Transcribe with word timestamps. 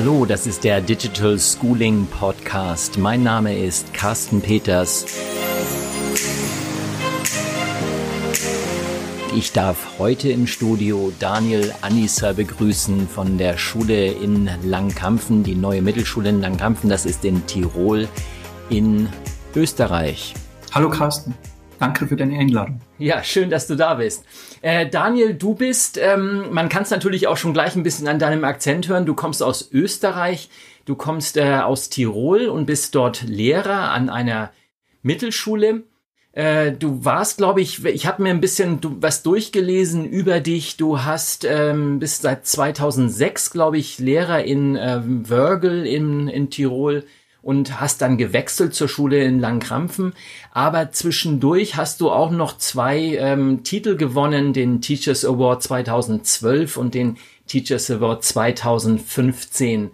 Hallo, 0.00 0.24
das 0.26 0.46
ist 0.46 0.62
der 0.62 0.80
Digital 0.80 1.40
Schooling 1.40 2.06
Podcast. 2.06 2.98
Mein 2.98 3.24
Name 3.24 3.58
ist 3.58 3.92
Carsten 3.92 4.40
Peters. 4.40 5.04
Ich 9.34 9.50
darf 9.50 9.98
heute 9.98 10.28
im 10.28 10.46
Studio 10.46 11.12
Daniel 11.18 11.74
Annisser 11.80 12.32
begrüßen 12.34 13.08
von 13.08 13.38
der 13.38 13.58
Schule 13.58 14.12
in 14.12 14.48
Langkampfen, 14.62 15.42
die 15.42 15.56
neue 15.56 15.82
Mittelschule 15.82 16.28
in 16.28 16.42
Langkampfen. 16.42 16.88
Das 16.88 17.04
ist 17.04 17.24
in 17.24 17.44
Tirol 17.48 18.06
in 18.70 19.08
Österreich. 19.56 20.32
Hallo 20.72 20.90
Carsten. 20.90 21.34
Danke 21.78 22.06
für 22.06 22.16
deine 22.16 22.38
Einladung. 22.38 22.80
Ja, 22.98 23.22
schön, 23.22 23.50
dass 23.50 23.66
du 23.66 23.76
da 23.76 23.94
bist. 23.94 24.24
Äh, 24.62 24.88
Daniel, 24.88 25.34
du 25.34 25.54
bist, 25.54 25.98
ähm, 25.98 26.52
man 26.52 26.68
kann 26.68 26.82
es 26.82 26.90
natürlich 26.90 27.28
auch 27.28 27.36
schon 27.36 27.52
gleich 27.52 27.76
ein 27.76 27.84
bisschen 27.84 28.08
an 28.08 28.18
deinem 28.18 28.44
Akzent 28.44 28.88
hören, 28.88 29.06
du 29.06 29.14
kommst 29.14 29.42
aus 29.42 29.70
Österreich, 29.72 30.50
du 30.86 30.96
kommst 30.96 31.36
äh, 31.36 31.58
aus 31.58 31.88
Tirol 31.88 32.48
und 32.48 32.66
bist 32.66 32.94
dort 32.94 33.22
Lehrer 33.22 33.92
an 33.92 34.10
einer 34.10 34.50
Mittelschule. 35.02 35.84
Äh, 36.32 36.72
du 36.72 37.04
warst, 37.04 37.38
glaube 37.38 37.60
ich, 37.60 37.84
ich 37.84 38.06
habe 38.06 38.22
mir 38.22 38.30
ein 38.30 38.40
bisschen 38.40 38.80
was 39.00 39.22
durchgelesen 39.22 40.04
über 40.04 40.40
dich. 40.40 40.76
Du 40.76 41.02
hast 41.02 41.44
ähm, 41.44 42.00
bist 42.00 42.22
seit 42.22 42.46
2006, 42.46 43.50
glaube 43.50 43.78
ich, 43.78 43.98
Lehrer 43.98 44.42
in 44.44 44.76
äh, 44.76 45.00
Wörgl 45.04 45.86
in, 45.86 46.28
in 46.28 46.50
Tirol 46.50 47.04
und 47.42 47.80
hast 47.80 48.02
dann 48.02 48.18
gewechselt 48.18 48.74
zur 48.74 48.88
Schule 48.88 49.22
in 49.22 49.40
Langkrampfen. 49.40 50.12
Aber 50.52 50.90
zwischendurch 50.92 51.76
hast 51.76 52.00
du 52.00 52.10
auch 52.10 52.30
noch 52.30 52.58
zwei 52.58 53.16
ähm, 53.16 53.62
Titel 53.64 53.96
gewonnen, 53.96 54.52
den 54.52 54.80
Teachers 54.80 55.24
Award 55.24 55.62
2012 55.62 56.76
und 56.76 56.94
den 56.94 57.16
Teachers 57.46 57.90
Award 57.90 58.24
2015. 58.24 59.90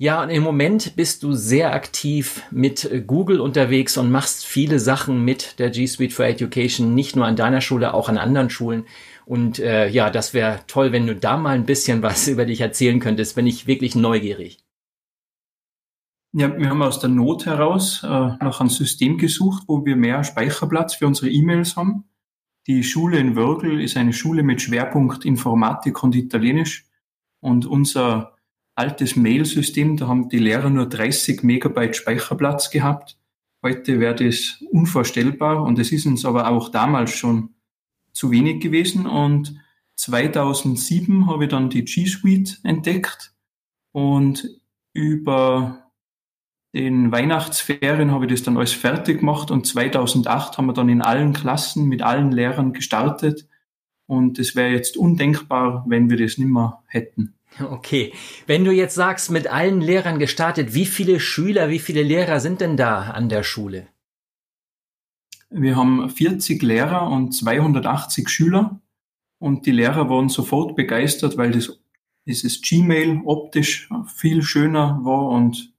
Ja, 0.00 0.22
und 0.22 0.30
im 0.30 0.44
Moment 0.44 0.94
bist 0.94 1.24
du 1.24 1.32
sehr 1.32 1.74
aktiv 1.74 2.42
mit 2.52 2.88
Google 3.08 3.40
unterwegs 3.40 3.96
und 3.96 4.12
machst 4.12 4.46
viele 4.46 4.78
Sachen 4.78 5.24
mit 5.24 5.58
der 5.58 5.70
G 5.70 5.86
Suite 5.88 6.12
for 6.12 6.24
Education, 6.24 6.94
nicht 6.94 7.16
nur 7.16 7.26
an 7.26 7.34
deiner 7.34 7.60
Schule, 7.60 7.94
auch 7.94 8.08
an 8.08 8.16
anderen 8.16 8.48
Schulen. 8.48 8.86
Und 9.26 9.58
äh, 9.58 9.88
ja, 9.88 10.08
das 10.10 10.34
wäre 10.34 10.60
toll, 10.68 10.92
wenn 10.92 11.08
du 11.08 11.16
da 11.16 11.36
mal 11.36 11.56
ein 11.56 11.66
bisschen 11.66 12.02
was 12.02 12.28
über 12.28 12.44
dich 12.44 12.60
erzählen 12.60 13.00
könntest, 13.00 13.34
bin 13.34 13.48
ich 13.48 13.66
wirklich 13.66 13.96
neugierig. 13.96 14.58
Ja, 16.38 16.56
wir 16.56 16.70
haben 16.70 16.82
aus 16.82 17.00
der 17.00 17.10
Not 17.10 17.46
heraus 17.46 18.04
äh, 18.04 18.06
nach 18.06 18.60
einem 18.60 18.70
System 18.70 19.18
gesucht, 19.18 19.64
wo 19.66 19.84
wir 19.84 19.96
mehr 19.96 20.22
Speicherplatz 20.22 20.94
für 20.94 21.08
unsere 21.08 21.28
E-Mails 21.28 21.74
haben. 21.74 22.04
Die 22.68 22.84
Schule 22.84 23.18
in 23.18 23.34
Wörgl 23.34 23.80
ist 23.80 23.96
eine 23.96 24.12
Schule 24.12 24.44
mit 24.44 24.62
Schwerpunkt 24.62 25.24
Informatik 25.24 26.00
und 26.04 26.14
Italienisch. 26.14 26.86
Und 27.40 27.66
unser 27.66 28.36
altes 28.76 29.16
Mail-System, 29.16 29.96
da 29.96 30.06
haben 30.06 30.28
die 30.28 30.38
Lehrer 30.38 30.70
nur 30.70 30.86
30 30.86 31.42
Megabyte 31.42 31.96
Speicherplatz 31.96 32.70
gehabt. 32.70 33.18
Heute 33.60 33.98
wäre 33.98 34.14
das 34.14 34.62
unvorstellbar 34.70 35.64
und 35.64 35.80
es 35.80 35.90
ist 35.90 36.06
uns 36.06 36.24
aber 36.24 36.46
auch 36.46 36.68
damals 36.68 37.10
schon 37.10 37.56
zu 38.12 38.30
wenig 38.30 38.60
gewesen. 38.60 39.08
Und 39.08 39.56
2007 39.96 41.26
habe 41.26 41.46
ich 41.46 41.50
dann 41.50 41.68
die 41.68 41.84
G 41.84 42.06
Suite 42.06 42.60
entdeckt 42.62 43.34
und 43.90 44.48
über 44.92 45.87
den 46.78 47.10
Weihnachtsferien 47.10 48.12
habe 48.12 48.26
ich 48.26 48.30
das 48.30 48.44
dann 48.44 48.56
alles 48.56 48.72
fertig 48.72 49.18
gemacht 49.18 49.50
und 49.50 49.66
2008 49.66 50.56
haben 50.56 50.66
wir 50.66 50.74
dann 50.74 50.88
in 50.88 51.02
allen 51.02 51.32
Klassen 51.32 51.86
mit 51.86 52.02
allen 52.02 52.30
Lehrern 52.30 52.72
gestartet 52.72 53.48
und 54.06 54.38
es 54.38 54.54
wäre 54.54 54.70
jetzt 54.70 54.96
undenkbar, 54.96 55.84
wenn 55.88 56.08
wir 56.08 56.16
das 56.16 56.38
nicht 56.38 56.48
mehr 56.48 56.82
hätten. 56.86 57.34
Okay, 57.60 58.12
wenn 58.46 58.64
du 58.64 58.70
jetzt 58.70 58.94
sagst, 58.94 59.30
mit 59.32 59.48
allen 59.48 59.80
Lehrern 59.80 60.20
gestartet, 60.20 60.72
wie 60.74 60.86
viele 60.86 61.18
Schüler, 61.18 61.68
wie 61.68 61.80
viele 61.80 62.04
Lehrer 62.04 62.38
sind 62.38 62.60
denn 62.60 62.76
da 62.76 63.10
an 63.10 63.28
der 63.28 63.42
Schule? 63.42 63.88
Wir 65.50 65.74
haben 65.74 66.08
40 66.08 66.62
Lehrer 66.62 67.08
und 67.10 67.32
280 67.32 68.28
Schüler 68.28 68.80
und 69.40 69.66
die 69.66 69.72
Lehrer 69.72 70.08
waren 70.08 70.28
sofort 70.28 70.76
begeistert, 70.76 71.36
weil 71.36 71.50
das 71.50 71.80
dieses 72.26 72.60
Gmail 72.60 73.22
optisch 73.24 73.88
viel 74.14 74.42
schöner 74.42 75.00
war 75.02 75.28
und 75.30 75.72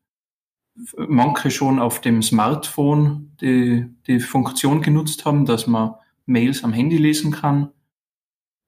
manche 0.95 1.51
schon 1.51 1.79
auf 1.79 2.01
dem 2.01 2.21
Smartphone 2.21 3.31
die, 3.41 3.85
die 4.07 4.19
Funktion 4.19 4.81
genutzt 4.81 5.25
haben, 5.25 5.45
dass 5.45 5.67
man 5.67 5.95
Mails 6.25 6.63
am 6.63 6.73
Handy 6.73 6.97
lesen 6.97 7.31
kann. 7.31 7.69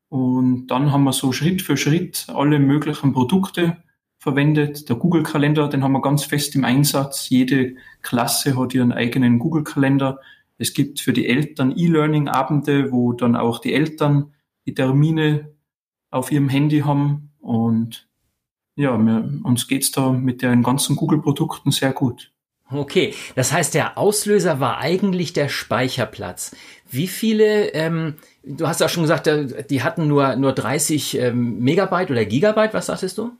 Und 0.10 0.68
dann 0.68 0.92
haben 0.92 1.04
wir 1.04 1.14
so 1.14 1.32
Schritt 1.32 1.62
für 1.62 1.78
Schritt 1.78 2.28
alle 2.30 2.60
möglichen 2.60 3.14
Produkte 3.14 3.78
verwendet. 4.18 4.90
Der 4.90 4.98
Google-Kalender, 4.98 5.70
den 5.70 5.84
haben 5.84 5.94
wir 5.94 6.02
ganz 6.02 6.26
fest 6.26 6.54
im 6.56 6.66
Einsatz. 6.66 7.30
Jede 7.30 7.76
Klasse 8.02 8.60
hat 8.60 8.74
ihren 8.74 8.92
eigenen 8.92 9.40
Google-Kalender. 9.40 10.20
Es 10.58 10.74
gibt 10.74 11.00
für 11.00 11.14
die 11.14 11.28
Eltern 11.28 11.74
E-Learning-Abende, 11.76 12.92
wo 12.92 13.14
dann 13.14 13.36
auch 13.36 13.60
die 13.60 13.74
Eltern 13.74 14.34
die 14.66 14.74
Termine 14.74 15.54
auf 16.12 16.32
ihrem 16.32 16.50
Handy 16.50 16.82
haben. 16.82 17.32
Und 17.40 18.11
ja, 18.76 18.98
wir, 18.98 19.42
uns 19.44 19.68
geht's 19.68 19.92
da 19.92 20.12
mit 20.12 20.42
den 20.42 20.64
ganzen 20.64 20.96
Google-Produkten 20.96 21.72
sehr 21.72 21.94
gut. 21.94 22.32
Okay, 22.70 23.14
das 23.36 23.52
heißt, 23.52 23.74
der 23.74 23.98
Auslöser 23.98 24.60
war 24.60 24.78
eigentlich 24.78 25.34
der 25.34 25.50
Speicherplatz. 25.50 26.56
Wie 26.90 27.08
viele, 27.08 27.74
ähm, 27.74 28.16
du 28.44 28.68
hast 28.68 28.80
ja 28.80 28.88
schon 28.88 29.04
gesagt, 29.04 29.28
äh, 29.28 29.66
die 29.66 29.84
hatten 29.84 30.08
nur, 30.08 30.36
nur 30.38 30.54
30 30.54 31.18
ähm, 31.18 31.60
Megabyte 31.60 32.12
oder 32.12 32.26
Gigabyte, 32.26 32.74
was 32.74 32.86
sagtest 32.86 33.18
du? 33.18 33.32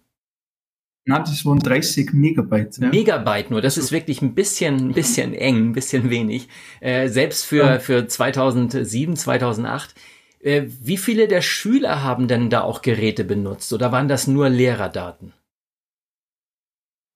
Na, 1.06 1.20
das 1.20 1.46
waren 1.46 1.60
30 1.60 2.14
Megabyte. 2.14 2.78
Ja. 2.78 2.90
Megabyte 2.90 3.50
nur, 3.50 3.62
das 3.62 3.78
ist 3.78 3.92
wirklich 3.92 4.22
ein 4.22 4.36
bisschen, 4.36 4.90
ein 4.90 4.94
bisschen 4.94 5.34
eng, 5.34 5.70
ein 5.70 5.74
bisschen 5.74 6.10
wenig. 6.10 6.48
Äh, 6.80 7.08
selbst 7.08 7.46
für, 7.46 7.66
ja. 7.66 7.80
für 7.80 8.08
2007, 8.08 9.16
2008. 9.16 9.96
Äh, 10.42 10.64
wie 10.82 10.98
viele 10.98 11.28
der 11.28 11.42
Schüler 11.42 12.04
haben 12.04 12.28
denn 12.28 12.50
da 12.50 12.62
auch 12.62 12.82
Geräte 12.82 13.24
benutzt 13.24 13.72
oder 13.74 13.92
waren 13.92 14.08
das 14.08 14.28
nur 14.28 14.50
Lehrerdaten? 14.50 15.34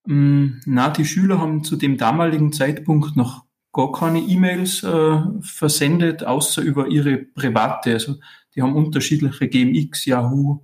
Mm, 0.05 0.59
na, 0.65 0.89
die 0.89 1.05
Schüler 1.05 1.39
haben 1.39 1.63
zu 1.63 1.75
dem 1.75 1.97
damaligen 1.97 2.53
Zeitpunkt 2.53 3.15
noch 3.15 3.45
gar 3.73 3.91
keine 3.91 4.19
E-Mails 4.19 4.83
äh, 4.83 5.21
versendet, 5.41 6.23
außer 6.23 6.61
über 6.61 6.87
ihre 6.87 7.17
private. 7.17 7.93
Also 7.93 8.15
die 8.55 8.61
haben 8.61 8.75
unterschiedliche 8.75 9.49
GMX, 9.49 10.05
Yahoo, 10.05 10.61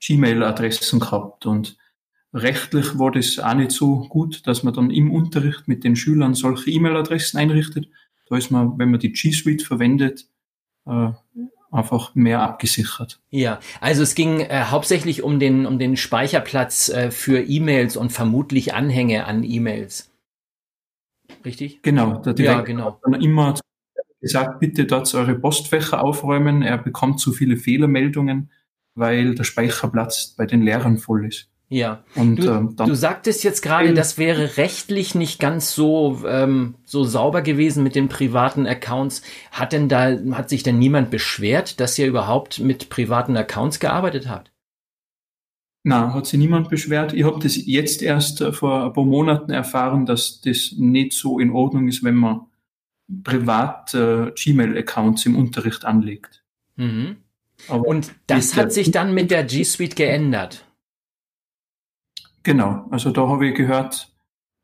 Gmail-Adressen 0.00 1.00
gehabt 1.00 1.46
und 1.46 1.76
rechtlich 2.32 2.98
war 2.98 3.10
das 3.10 3.38
auch 3.38 3.54
nicht 3.54 3.72
so 3.72 4.06
gut, 4.08 4.46
dass 4.46 4.62
man 4.62 4.72
dann 4.72 4.90
im 4.90 5.12
Unterricht 5.12 5.68
mit 5.68 5.84
den 5.84 5.96
Schülern 5.96 6.34
solche 6.34 6.70
E-Mail-Adressen 6.70 7.38
einrichtet. 7.38 7.88
Da 8.28 8.36
ist 8.36 8.50
man, 8.50 8.78
wenn 8.78 8.90
man 8.90 9.00
die 9.00 9.12
G 9.12 9.32
Suite 9.32 9.62
verwendet, 9.62 10.26
äh, 10.86 11.10
einfach 11.72 12.14
mehr 12.14 12.40
abgesichert. 12.42 13.20
Ja, 13.30 13.58
also 13.80 14.02
es 14.02 14.14
ging 14.14 14.40
äh, 14.40 14.64
hauptsächlich 14.66 15.22
um 15.22 15.40
den, 15.40 15.66
um 15.66 15.78
den 15.78 15.96
Speicherplatz 15.96 16.88
äh, 16.88 17.10
für 17.10 17.40
E-Mails 17.40 17.96
und 17.96 18.12
vermutlich 18.12 18.74
Anhänge 18.74 19.26
an 19.26 19.42
E-Mails. 19.42 20.10
Richtig? 21.44 21.82
Genau, 21.82 22.18
der 22.18 22.34
Direktor 22.34 22.60
ja, 22.60 22.64
genau. 22.64 22.86
hat 22.86 22.98
dann 23.02 23.20
immer 23.20 23.54
gesagt, 24.20 24.60
bitte 24.60 24.84
dort 24.86 25.12
eure 25.14 25.34
Postfächer 25.34 26.02
aufräumen. 26.02 26.62
Er 26.62 26.78
bekommt 26.78 27.20
zu 27.20 27.32
viele 27.32 27.56
Fehlermeldungen, 27.56 28.50
weil 28.94 29.34
der 29.34 29.44
Speicherplatz 29.44 30.34
bei 30.36 30.46
den 30.46 30.62
Lehrern 30.62 30.98
voll 30.98 31.26
ist. 31.26 31.51
Ja. 31.72 32.04
Und, 32.16 32.36
du, 32.36 32.50
ähm, 32.50 32.76
du 32.76 32.94
sagtest 32.94 33.44
jetzt 33.44 33.62
gerade, 33.62 33.94
das 33.94 34.18
wäre 34.18 34.58
rechtlich 34.58 35.14
nicht 35.14 35.40
ganz 35.40 35.74
so 35.74 36.22
ähm, 36.26 36.74
so 36.84 37.02
sauber 37.02 37.40
gewesen 37.40 37.82
mit 37.82 37.94
den 37.94 38.10
privaten 38.10 38.66
Accounts. 38.66 39.22
Hat 39.50 39.72
denn 39.72 39.88
da 39.88 40.18
hat 40.32 40.50
sich 40.50 40.62
denn 40.62 40.78
niemand 40.78 41.10
beschwert, 41.10 41.80
dass 41.80 41.98
ihr 41.98 42.06
überhaupt 42.06 42.60
mit 42.60 42.90
privaten 42.90 43.38
Accounts 43.38 43.80
gearbeitet 43.80 44.28
habt? 44.28 44.52
Na, 45.82 46.12
hat 46.12 46.26
sich 46.26 46.38
niemand 46.38 46.68
beschwert. 46.68 47.14
Ich 47.14 47.24
habe 47.24 47.40
das 47.42 47.56
jetzt 47.56 48.02
erst 48.02 48.42
äh, 48.42 48.52
vor 48.52 48.84
ein 48.84 48.92
paar 48.92 49.06
Monaten 49.06 49.50
erfahren, 49.50 50.04
dass 50.04 50.42
das 50.42 50.74
nicht 50.76 51.14
so 51.14 51.38
in 51.38 51.50
Ordnung 51.50 51.88
ist, 51.88 52.04
wenn 52.04 52.16
man 52.16 52.42
privat 53.24 53.94
äh, 53.94 54.30
Gmail-Accounts 54.32 55.24
im 55.24 55.36
Unterricht 55.36 55.86
anlegt. 55.86 56.44
Mhm. 56.76 57.16
Und 57.66 58.12
das 58.26 58.56
hat 58.56 58.74
sich 58.74 58.90
dann 58.90 59.14
mit 59.14 59.30
der 59.30 59.44
G 59.44 59.64
Suite 59.64 59.96
geändert. 59.96 60.66
Genau, 62.42 62.86
also 62.90 63.10
da 63.10 63.28
habe 63.28 63.48
ich 63.48 63.54
gehört, 63.54 64.12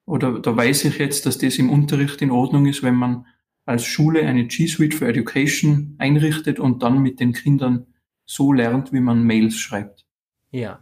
oder 0.05 0.41
da 0.41 0.57
weiß 0.57 0.85
ich 0.87 0.99
jetzt, 0.99 1.27
dass 1.27 1.39
das 1.39 1.59
im 1.59 1.71
Unterricht 1.71 2.21
in 2.23 2.31
Ordnung 2.31 2.67
ist, 2.67 2.83
wenn 2.83 2.95
man 2.95 3.27
als 3.67 3.85
Schule 3.85 4.23
eine 4.27 4.47
G 4.47 4.67
Suite 4.67 4.95
for 4.95 5.07
Education 5.07 5.95
einrichtet 5.99 6.59
und 6.59 6.83
dann 6.83 7.01
mit 7.01 7.21
den 7.21 7.35
Kindern 7.35 7.87
so 8.25 8.53
lernt, 8.53 8.93
wie 8.93 9.01
man 9.01 9.23
Mails 9.23 9.59
schreibt. 9.59 10.07
Ja. 10.51 10.81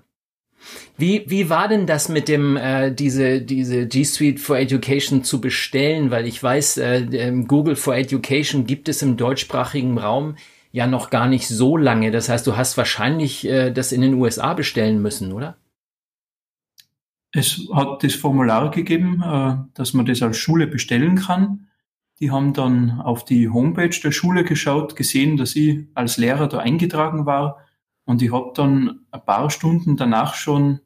Wie, 0.96 1.24
wie 1.26 1.50
war 1.50 1.68
denn 1.68 1.86
das 1.86 2.08
mit 2.08 2.28
dem, 2.28 2.56
äh, 2.56 2.92
diese, 2.92 3.42
diese 3.42 3.86
G 3.86 4.04
Suite 4.04 4.40
for 4.40 4.56
Education 4.56 5.24
zu 5.24 5.40
bestellen? 5.40 6.10
Weil 6.10 6.26
ich 6.26 6.42
weiß, 6.42 6.78
äh, 6.78 7.32
Google 7.46 7.76
for 7.76 7.94
Education 7.94 8.66
gibt 8.66 8.88
es 8.88 9.02
im 9.02 9.16
deutschsprachigen 9.16 9.98
Raum 9.98 10.36
ja 10.72 10.86
noch 10.86 11.10
gar 11.10 11.28
nicht 11.28 11.48
so 11.48 11.76
lange. 11.76 12.10
Das 12.10 12.28
heißt, 12.28 12.46
du 12.46 12.56
hast 12.56 12.76
wahrscheinlich 12.76 13.46
äh, 13.46 13.70
das 13.70 13.92
in 13.92 14.00
den 14.00 14.14
USA 14.14 14.54
bestellen 14.54 15.02
müssen, 15.02 15.32
oder? 15.32 15.56
Es 17.36 17.68
hat 17.72 18.02
das 18.02 18.14
Formular 18.14 18.70
gegeben, 18.70 19.22
äh, 19.22 19.56
dass 19.74 19.92
man 19.92 20.06
das 20.06 20.22
als 20.22 20.38
Schule 20.38 20.66
bestellen 20.66 21.16
kann. 21.16 21.68
Die 22.18 22.30
haben 22.30 22.54
dann 22.54 23.00
auf 23.00 23.24
die 23.24 23.50
Homepage 23.50 24.00
der 24.02 24.10
Schule 24.10 24.42
geschaut, 24.42 24.96
gesehen, 24.96 25.36
dass 25.36 25.54
ich 25.54 25.86
als 25.94 26.16
Lehrer 26.16 26.48
da 26.48 26.58
eingetragen 26.58 27.26
war. 27.26 27.58
Und 28.06 28.22
ich 28.22 28.32
habe 28.32 28.52
dann 28.54 29.00
ein 29.10 29.24
paar 29.24 29.50
Stunden 29.50 29.96
danach 29.96 30.34
schon 30.34 30.80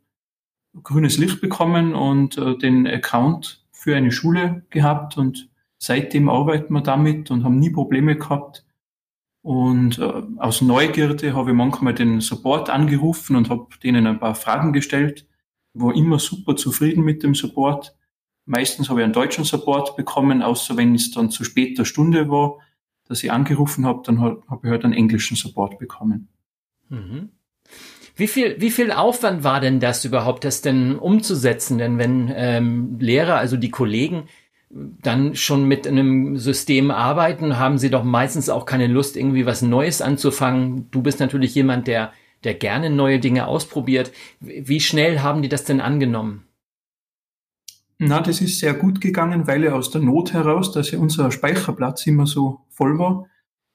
grünes 0.82 1.18
Licht 1.18 1.40
bekommen 1.40 1.94
und 1.94 2.36
äh, 2.36 2.58
den 2.58 2.86
Account 2.86 3.64
für 3.70 3.96
eine 3.96 4.10
Schule 4.10 4.64
gehabt. 4.70 5.16
Und 5.16 5.48
seitdem 5.78 6.28
arbeiten 6.28 6.74
wir 6.74 6.82
damit 6.82 7.30
und 7.30 7.44
haben 7.44 7.60
nie 7.60 7.70
Probleme 7.70 8.16
gehabt. 8.16 8.66
Und 9.42 9.98
äh, 9.98 10.22
aus 10.38 10.62
Neugierde 10.62 11.34
habe 11.34 11.50
ich 11.50 11.56
manchmal 11.56 11.94
den 11.94 12.20
Support 12.20 12.70
angerufen 12.70 13.36
und 13.36 13.50
habe 13.50 13.68
denen 13.82 14.08
ein 14.08 14.18
paar 14.18 14.34
Fragen 14.34 14.72
gestellt. 14.72 15.26
War 15.74 15.94
immer 15.94 16.18
super 16.18 16.56
zufrieden 16.56 17.04
mit 17.04 17.22
dem 17.22 17.34
Support. 17.34 17.94
Meistens 18.44 18.88
habe 18.88 19.00
ich 19.00 19.04
einen 19.04 19.12
deutschen 19.12 19.44
Support 19.44 19.96
bekommen, 19.96 20.42
außer 20.42 20.76
wenn 20.76 20.94
es 20.94 21.10
dann 21.12 21.30
zu 21.30 21.44
später 21.44 21.84
Stunde 21.84 22.28
war, 22.28 22.58
dass 23.08 23.22
ich 23.22 23.30
angerufen 23.30 23.86
habe, 23.86 24.02
dann 24.04 24.20
habe 24.20 24.60
ich 24.62 24.70
halt 24.70 24.84
einen 24.84 24.94
englischen 24.94 25.36
Support 25.36 25.78
bekommen. 25.78 26.28
Mhm. 26.88 27.30
Wie 28.16 28.26
viel, 28.26 28.60
wie 28.60 28.70
viel 28.70 28.92
Aufwand 28.92 29.44
war 29.44 29.60
denn 29.60 29.80
das 29.80 30.04
überhaupt, 30.04 30.44
das 30.44 30.62
denn 30.62 30.96
umzusetzen? 30.96 31.78
Denn 31.78 31.98
wenn 31.98 32.30
ähm, 32.34 32.98
Lehrer, 33.00 33.36
also 33.36 33.56
die 33.56 33.70
Kollegen, 33.70 34.24
dann 34.70 35.34
schon 35.34 35.64
mit 35.64 35.86
einem 35.86 36.36
System 36.36 36.90
arbeiten, 36.90 37.58
haben 37.58 37.78
sie 37.78 37.90
doch 37.90 38.04
meistens 38.04 38.48
auch 38.48 38.66
keine 38.66 38.86
Lust, 38.86 39.16
irgendwie 39.16 39.46
was 39.46 39.62
Neues 39.62 40.00
anzufangen. 40.02 40.90
Du 40.90 41.02
bist 41.02 41.18
natürlich 41.18 41.54
jemand, 41.54 41.88
der, 41.88 42.12
der 42.44 42.54
gerne 42.54 42.90
neue 42.90 43.20
Dinge 43.20 43.46
ausprobiert. 43.46 44.12
Wie 44.40 44.80
schnell 44.80 45.20
haben 45.20 45.42
die 45.42 45.48
das 45.48 45.64
denn 45.64 45.80
angenommen? 45.80 46.44
Na, 47.98 48.20
das 48.20 48.40
ist 48.40 48.58
sehr 48.58 48.72
gut 48.72 49.00
gegangen, 49.00 49.46
weil 49.46 49.62
ja 49.62 49.72
aus 49.72 49.90
der 49.90 50.00
Not 50.00 50.32
heraus, 50.32 50.72
dass 50.72 50.90
ja 50.90 50.98
unser 50.98 51.30
Speicherplatz 51.30 52.06
immer 52.06 52.26
so 52.26 52.60
voll 52.70 52.98
war, 52.98 53.26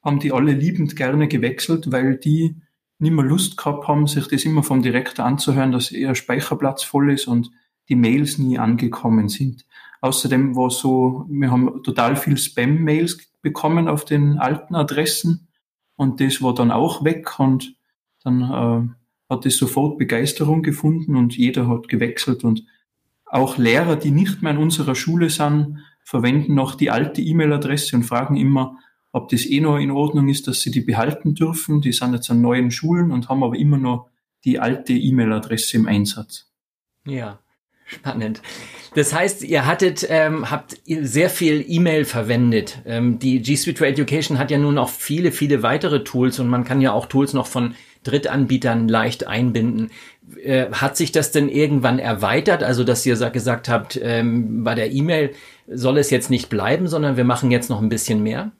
haben 0.03 0.19
die 0.19 0.31
alle 0.31 0.51
liebend 0.53 0.95
gerne 0.95 1.27
gewechselt, 1.27 1.91
weil 1.91 2.17
die 2.17 2.55
nicht 2.97 3.11
mehr 3.11 3.25
Lust 3.25 3.57
gehabt 3.57 3.87
haben, 3.87 4.07
sich 4.07 4.27
das 4.27 4.45
immer 4.45 4.63
vom 4.63 4.81
Direktor 4.81 5.25
anzuhören, 5.25 5.71
dass 5.71 5.91
ihr 5.91 6.15
Speicherplatz 6.15 6.83
voll 6.83 7.11
ist 7.11 7.27
und 7.27 7.51
die 7.87 7.95
Mails 7.95 8.37
nie 8.37 8.57
angekommen 8.57 9.29
sind. 9.29 9.65
Außerdem 10.01 10.55
war 10.55 10.71
so, 10.71 11.25
wir 11.29 11.51
haben 11.51 11.83
total 11.83 12.15
viel 12.15 12.37
Spam-Mails 12.37 13.17
bekommen 13.41 13.87
auf 13.87 14.05
den 14.05 14.37
alten 14.39 14.75
Adressen 14.75 15.47
und 15.95 16.19
das 16.19 16.41
war 16.41 16.53
dann 16.53 16.71
auch 16.71 17.03
weg 17.03 17.39
und 17.39 17.75
dann 18.25 18.41
äh, 18.41 19.33
hat 19.33 19.45
es 19.45 19.57
sofort 19.57 19.97
Begeisterung 19.97 20.63
gefunden 20.63 21.15
und 21.15 21.37
jeder 21.37 21.67
hat 21.67 21.87
gewechselt 21.87 22.43
und 22.43 22.65
auch 23.25 23.57
Lehrer, 23.57 23.95
die 23.95 24.11
nicht 24.11 24.41
mehr 24.41 24.51
in 24.51 24.57
unserer 24.57 24.95
Schule 24.95 25.29
sind, 25.29 25.79
verwenden 26.03 26.53
noch 26.53 26.75
die 26.75 26.91
alte 26.91 27.21
E-Mail-Adresse 27.21 27.95
und 27.95 28.03
fragen 28.03 28.37
immer, 28.37 28.77
ob 29.11 29.29
das 29.29 29.45
eh 29.45 29.61
noch 29.61 29.77
in 29.77 29.91
Ordnung 29.91 30.29
ist, 30.29 30.47
dass 30.47 30.61
sie 30.61 30.71
die 30.71 30.81
behalten 30.81 31.35
dürfen. 31.35 31.81
Die 31.81 31.91
sind 31.91 32.13
jetzt 32.13 32.29
an 32.29 32.41
neuen 32.41 32.69
Schulen 32.69 33.11
und 33.11 33.29
haben 33.29 33.43
aber 33.43 33.55
immer 33.55 33.77
noch 33.77 34.09
die 34.43 34.59
alte 34.59 34.93
E-Mail-Adresse 34.93 35.77
im 35.77 35.87
Einsatz. 35.87 36.51
Ja, 37.07 37.39
spannend. 37.85 38.41
Das 38.93 39.13
heißt, 39.13 39.43
ihr 39.43 39.65
hattet, 39.65 40.05
ähm, 40.09 40.51
habt 40.51 40.77
sehr 40.85 41.29
viel 41.29 41.65
E-Mail 41.67 42.05
verwendet. 42.05 42.81
Ähm, 42.85 43.17
die 43.19 43.41
G 43.41 43.55
Suite 43.55 43.77
for 43.77 43.87
Education 43.87 44.37
hat 44.37 44.51
ja 44.51 44.57
nun 44.57 44.77
auch 44.77 44.89
viele, 44.89 45.31
viele 45.31 45.63
weitere 45.63 46.03
Tools 46.03 46.39
und 46.39 46.47
man 46.47 46.63
kann 46.63 46.81
ja 46.81 46.91
auch 46.91 47.07
Tools 47.07 47.33
noch 47.33 47.47
von 47.47 47.75
Drittanbietern 48.05 48.87
leicht 48.87 49.27
einbinden. 49.27 49.91
Äh, 50.41 50.71
hat 50.71 50.95
sich 50.95 51.11
das 51.11 51.31
denn 51.31 51.49
irgendwann 51.49 51.99
erweitert? 51.99 52.63
Also, 52.63 52.83
dass 52.83 53.05
ihr 53.05 53.15
gesagt 53.29 53.67
habt, 53.67 53.99
ähm, 54.01 54.63
bei 54.63 54.75
der 54.75 54.91
E-Mail 54.91 55.33
soll 55.67 55.97
es 55.97 56.09
jetzt 56.09 56.29
nicht 56.29 56.49
bleiben, 56.49 56.87
sondern 56.87 57.17
wir 57.17 57.25
machen 57.25 57.51
jetzt 57.51 57.69
noch 57.69 57.81
ein 57.81 57.89
bisschen 57.89 58.23
mehr? 58.23 58.51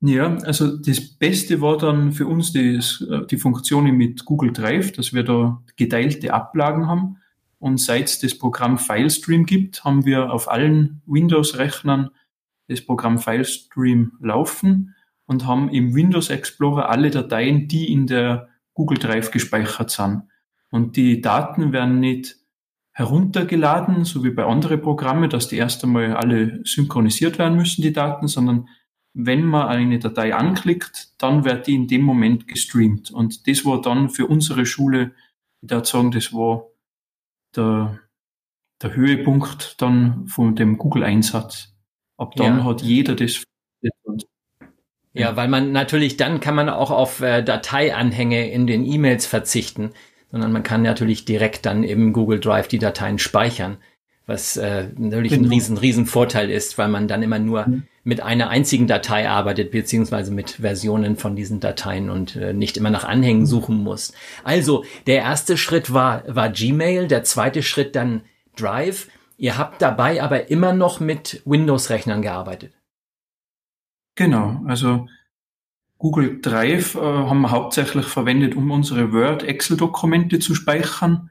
Ja, 0.00 0.36
also 0.44 0.76
das 0.76 1.00
Beste 1.00 1.62
war 1.62 1.78
dann 1.78 2.12
für 2.12 2.26
uns 2.26 2.52
die, 2.52 2.76
äh, 2.76 3.26
die 3.26 3.38
Funktion 3.38 3.84
mit 3.92 4.24
Google 4.24 4.52
Drive, 4.52 4.92
dass 4.92 5.14
wir 5.14 5.22
da 5.22 5.62
geteilte 5.76 6.34
Ablagen 6.34 6.88
haben. 6.88 7.18
Und 7.58 7.80
seit 7.80 8.08
es 8.08 8.18
das 8.18 8.36
Programm 8.36 8.78
FileStream 8.78 9.46
gibt, 9.46 9.84
haben 9.84 10.04
wir 10.04 10.30
auf 10.30 10.50
allen 10.50 11.00
Windows-Rechnern 11.06 12.10
das 12.68 12.82
Programm 12.82 13.18
FileStream 13.18 14.12
laufen 14.20 14.94
und 15.26 15.46
haben 15.46 15.68
im 15.70 15.94
Windows 15.94 16.30
Explorer 16.30 16.88
alle 16.88 17.10
Dateien, 17.10 17.68
die 17.68 17.90
in 17.92 18.06
der 18.06 18.48
Google 18.74 18.98
Drive 18.98 19.30
gespeichert 19.30 19.90
sind. 19.90 20.24
Und 20.70 20.96
die 20.96 21.20
Daten 21.20 21.72
werden 21.72 22.00
nicht 22.00 22.36
heruntergeladen, 22.92 24.04
so 24.04 24.22
wie 24.24 24.30
bei 24.30 24.44
anderen 24.44 24.80
Programmen, 24.80 25.28
dass 25.28 25.48
die 25.48 25.56
erst 25.56 25.82
einmal 25.84 26.16
alle 26.16 26.60
synchronisiert 26.64 27.38
werden 27.38 27.56
müssen, 27.56 27.82
die 27.82 27.92
Daten, 27.92 28.28
sondern 28.28 28.68
wenn 29.14 29.44
man 29.44 29.68
eine 29.68 29.98
Datei 29.98 30.34
anklickt, 30.34 31.14
dann 31.18 31.44
wird 31.44 31.66
die 31.66 31.74
in 31.74 31.86
dem 31.86 32.02
Moment 32.02 32.48
gestreamt. 32.48 33.10
Und 33.10 33.46
das 33.48 33.64
war 33.64 33.80
dann 33.80 34.10
für 34.10 34.26
unsere 34.26 34.66
Schule, 34.66 35.12
ich 35.62 35.70
würde 35.70 35.86
sagen, 35.86 36.10
das 36.10 36.32
war 36.32 36.66
der, 37.54 38.00
der 38.82 38.94
Höhepunkt 38.94 39.80
dann 39.80 40.26
von 40.26 40.56
dem 40.56 40.78
Google-Einsatz. 40.78 41.74
Ab 42.16 42.34
dann 42.36 42.58
ja. 42.58 42.64
hat 42.64 42.82
jeder 42.82 43.14
das. 43.14 43.44
Ja, 45.14 45.36
weil 45.36 45.48
man 45.48 45.70
natürlich 45.70 46.16
dann 46.16 46.40
kann 46.40 46.56
man 46.56 46.68
auch 46.68 46.90
auf 46.90 47.20
äh, 47.20 47.42
Dateianhänge 47.42 48.50
in 48.50 48.66
den 48.66 48.84
E-Mails 48.84 49.26
verzichten, 49.26 49.92
sondern 50.32 50.50
man 50.50 50.64
kann 50.64 50.82
natürlich 50.82 51.24
direkt 51.24 51.66
dann 51.66 51.84
im 51.84 52.12
Google 52.12 52.40
Drive 52.40 52.66
die 52.66 52.80
Dateien 52.80 53.20
speichern, 53.20 53.76
was 54.26 54.56
äh, 54.56 54.88
natürlich 54.96 55.30
genau. 55.30 55.46
ein 55.46 55.52
riesen, 55.52 55.78
riesen 55.78 56.06
Vorteil 56.06 56.50
ist, 56.50 56.78
weil 56.78 56.88
man 56.88 57.06
dann 57.06 57.22
immer 57.22 57.38
nur 57.38 57.68
mhm. 57.68 57.84
mit 58.02 58.20
einer 58.22 58.48
einzigen 58.48 58.88
Datei 58.88 59.28
arbeitet, 59.28 59.70
beziehungsweise 59.70 60.32
mit 60.32 60.50
Versionen 60.50 61.14
von 61.14 61.36
diesen 61.36 61.60
Dateien 61.60 62.10
und 62.10 62.34
äh, 62.34 62.52
nicht 62.52 62.76
immer 62.76 62.90
nach 62.90 63.04
Anhängen 63.04 63.42
mhm. 63.42 63.46
suchen 63.46 63.76
muss. 63.84 64.14
Also, 64.42 64.84
der 65.06 65.18
erste 65.18 65.56
Schritt 65.56 65.92
war, 65.92 66.24
war 66.26 66.48
Gmail, 66.48 67.06
der 67.06 67.22
zweite 67.22 67.62
Schritt 67.62 67.94
dann 67.94 68.22
Drive. 68.56 69.08
Ihr 69.36 69.58
habt 69.58 69.80
dabei 69.80 70.20
aber 70.20 70.50
immer 70.50 70.72
noch 70.72 70.98
mit 70.98 71.42
Windows-Rechnern 71.44 72.22
gearbeitet. 72.22 72.72
Genau, 74.14 74.62
also 74.66 75.08
Google 75.98 76.40
Drive 76.40 76.94
äh, 76.94 77.00
haben 77.00 77.40
wir 77.40 77.50
hauptsächlich 77.50 78.06
verwendet, 78.06 78.54
um 78.54 78.70
unsere 78.70 79.12
Word, 79.12 79.42
Excel-Dokumente 79.42 80.38
zu 80.38 80.54
speichern. 80.54 81.30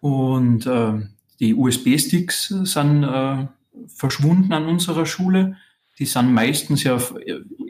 Und 0.00 0.66
äh, 0.66 0.94
die 1.40 1.54
USB-Sticks 1.54 2.48
sind 2.48 3.04
äh, 3.04 3.46
verschwunden 3.86 4.52
an 4.52 4.66
unserer 4.66 5.06
Schule. 5.06 5.56
Die 5.98 6.06
sind 6.06 6.32
meistens 6.32 6.82
ja 6.84 6.98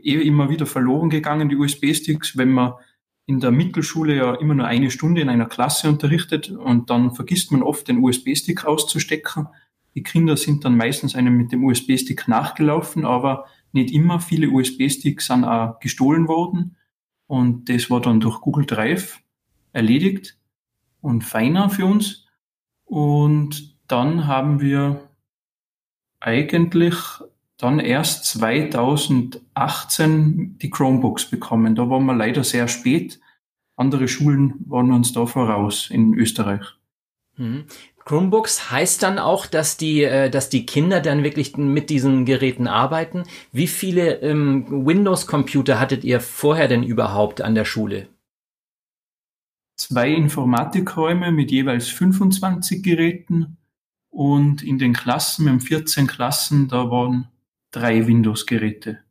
eh 0.02 0.14
immer 0.14 0.48
wieder 0.48 0.66
verloren 0.66 1.10
gegangen, 1.10 1.48
die 1.48 1.56
USB-Sticks, 1.56 2.36
wenn 2.36 2.50
man 2.50 2.74
in 3.26 3.40
der 3.40 3.50
Mittelschule 3.50 4.16
ja 4.16 4.34
immer 4.34 4.54
nur 4.54 4.66
eine 4.66 4.90
Stunde 4.90 5.20
in 5.20 5.28
einer 5.28 5.46
Klasse 5.46 5.88
unterrichtet 5.88 6.50
und 6.50 6.90
dann 6.90 7.12
vergisst 7.12 7.52
man 7.52 7.62
oft 7.62 7.88
den 7.88 7.98
USB-Stick 7.98 8.64
auszustecken. 8.64 9.48
Die 9.94 10.02
Kinder 10.02 10.36
sind 10.36 10.64
dann 10.64 10.76
meistens 10.76 11.14
einem 11.14 11.36
mit 11.36 11.52
dem 11.52 11.64
USB-Stick 11.64 12.26
nachgelaufen, 12.26 13.04
aber 13.04 13.46
nicht 13.74 13.92
immer. 13.92 14.20
Viele 14.20 14.50
USB-Sticks 14.50 15.26
sind 15.26 15.44
auch 15.44 15.80
gestohlen 15.80 16.28
worden 16.28 16.76
und 17.26 17.68
das 17.68 17.90
war 17.90 18.00
dann 18.00 18.20
durch 18.20 18.40
Google 18.40 18.66
Drive 18.66 19.20
erledigt 19.72 20.38
und 21.00 21.22
feiner 21.22 21.70
für 21.70 21.86
uns. 21.86 22.26
Und 22.84 23.76
dann 23.88 24.26
haben 24.26 24.60
wir 24.60 25.08
eigentlich 26.20 26.94
dann 27.56 27.78
erst 27.78 28.26
2018 28.26 30.58
die 30.58 30.70
Chromebooks 30.70 31.30
bekommen. 31.30 31.74
Da 31.74 31.88
waren 31.88 32.04
wir 32.06 32.14
leider 32.14 32.44
sehr 32.44 32.68
spät. 32.68 33.20
Andere 33.76 34.08
Schulen 34.08 34.54
waren 34.66 34.92
uns 34.92 35.12
da 35.12 35.26
voraus 35.26 35.90
in 35.90 36.14
Österreich. 36.14 36.64
Chromebooks 38.04 38.70
heißt 38.70 39.02
dann 39.02 39.18
auch, 39.18 39.46
dass 39.46 39.76
die, 39.76 40.02
äh, 40.02 40.30
dass 40.30 40.48
die 40.48 40.66
Kinder 40.66 41.00
dann 41.00 41.22
wirklich 41.22 41.56
mit 41.56 41.90
diesen 41.90 42.24
Geräten 42.24 42.66
arbeiten. 42.66 43.24
Wie 43.52 43.66
viele 43.66 44.20
ähm, 44.22 44.86
Windows-Computer 44.86 45.78
hattet 45.78 46.04
ihr 46.04 46.20
vorher 46.20 46.68
denn 46.68 46.82
überhaupt 46.82 47.40
an 47.40 47.54
der 47.54 47.64
Schule? 47.64 48.08
Zwei 49.76 50.10
Informatikräume 50.10 51.32
mit 51.32 51.50
jeweils 51.50 51.88
25 51.88 52.82
Geräten 52.82 53.56
und 54.10 54.62
in 54.62 54.78
den 54.78 54.92
Klassen, 54.92 55.52
mit 55.52 55.62
14 55.62 56.06
Klassen, 56.06 56.68
da 56.68 56.90
waren 56.90 57.28
drei 57.70 58.06
Windows-Geräte. 58.06 59.01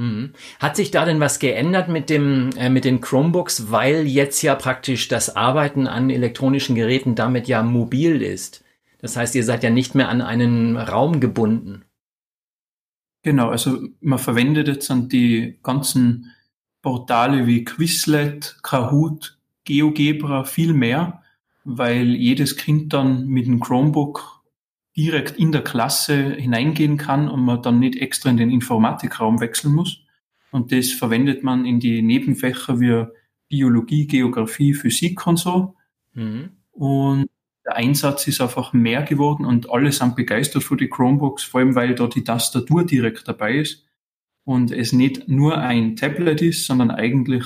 Mhm. 0.00 0.32
Hat 0.58 0.76
sich 0.76 0.90
da 0.90 1.04
denn 1.04 1.20
was 1.20 1.38
geändert 1.38 1.88
mit 1.88 2.08
dem 2.08 2.50
äh, 2.56 2.70
mit 2.70 2.84
den 2.84 3.00
Chromebooks, 3.00 3.70
weil 3.70 4.06
jetzt 4.06 4.40
ja 4.40 4.54
praktisch 4.54 5.08
das 5.08 5.36
Arbeiten 5.36 5.86
an 5.86 6.08
elektronischen 6.08 6.74
Geräten 6.74 7.14
damit 7.14 7.48
ja 7.48 7.62
mobil 7.62 8.22
ist? 8.22 8.64
Das 8.98 9.16
heißt, 9.16 9.34
ihr 9.34 9.44
seid 9.44 9.62
ja 9.62 9.70
nicht 9.70 9.94
mehr 9.94 10.08
an 10.08 10.22
einen 10.22 10.76
Raum 10.76 11.20
gebunden. 11.20 11.84
Genau, 13.22 13.50
also 13.50 13.78
man 14.00 14.18
verwendet 14.18 14.68
jetzt 14.68 14.88
dann 14.88 15.10
die 15.10 15.58
ganzen 15.62 16.32
Portale 16.80 17.46
wie 17.46 17.64
Quizlet, 17.64 18.56
Kahoot, 18.62 19.36
GeoGebra 19.64 20.44
viel 20.44 20.72
mehr 20.72 21.20
weil 21.64 22.14
jedes 22.14 22.56
Kind 22.56 22.92
dann 22.92 23.26
mit 23.26 23.46
dem 23.46 23.60
Chromebook 23.60 24.39
direkt 25.00 25.38
in 25.38 25.50
der 25.50 25.62
Klasse 25.62 26.34
hineingehen 26.34 26.98
kann 26.98 27.30
und 27.30 27.42
man 27.42 27.62
dann 27.62 27.78
nicht 27.78 27.96
extra 27.96 28.28
in 28.28 28.36
den 28.36 28.50
Informatikraum 28.50 29.40
wechseln 29.40 29.74
muss. 29.74 30.04
Und 30.50 30.72
das 30.72 30.92
verwendet 30.92 31.42
man 31.42 31.64
in 31.64 31.80
die 31.80 32.02
Nebenfächer 32.02 32.80
wie 32.80 33.06
Biologie, 33.48 34.06
Geografie, 34.06 34.74
Physik 34.74 35.26
und 35.26 35.38
so. 35.38 35.74
Mhm. 36.12 36.50
Und 36.72 37.30
der 37.64 37.76
Einsatz 37.76 38.26
ist 38.26 38.42
einfach 38.42 38.74
mehr 38.74 39.02
geworden 39.02 39.46
und 39.46 39.70
alle 39.70 39.90
sind 39.90 40.16
begeistert 40.16 40.64
für 40.64 40.76
die 40.76 40.88
Chromebooks, 40.88 41.44
vor 41.44 41.60
allem 41.60 41.74
weil 41.74 41.94
da 41.94 42.06
die 42.06 42.24
Tastatur 42.24 42.84
direkt 42.84 43.26
dabei 43.26 43.54
ist 43.54 43.86
und 44.44 44.70
es 44.70 44.92
nicht 44.92 45.28
nur 45.28 45.56
ein 45.56 45.96
Tablet 45.96 46.42
ist, 46.42 46.66
sondern 46.66 46.90
eigentlich 46.90 47.44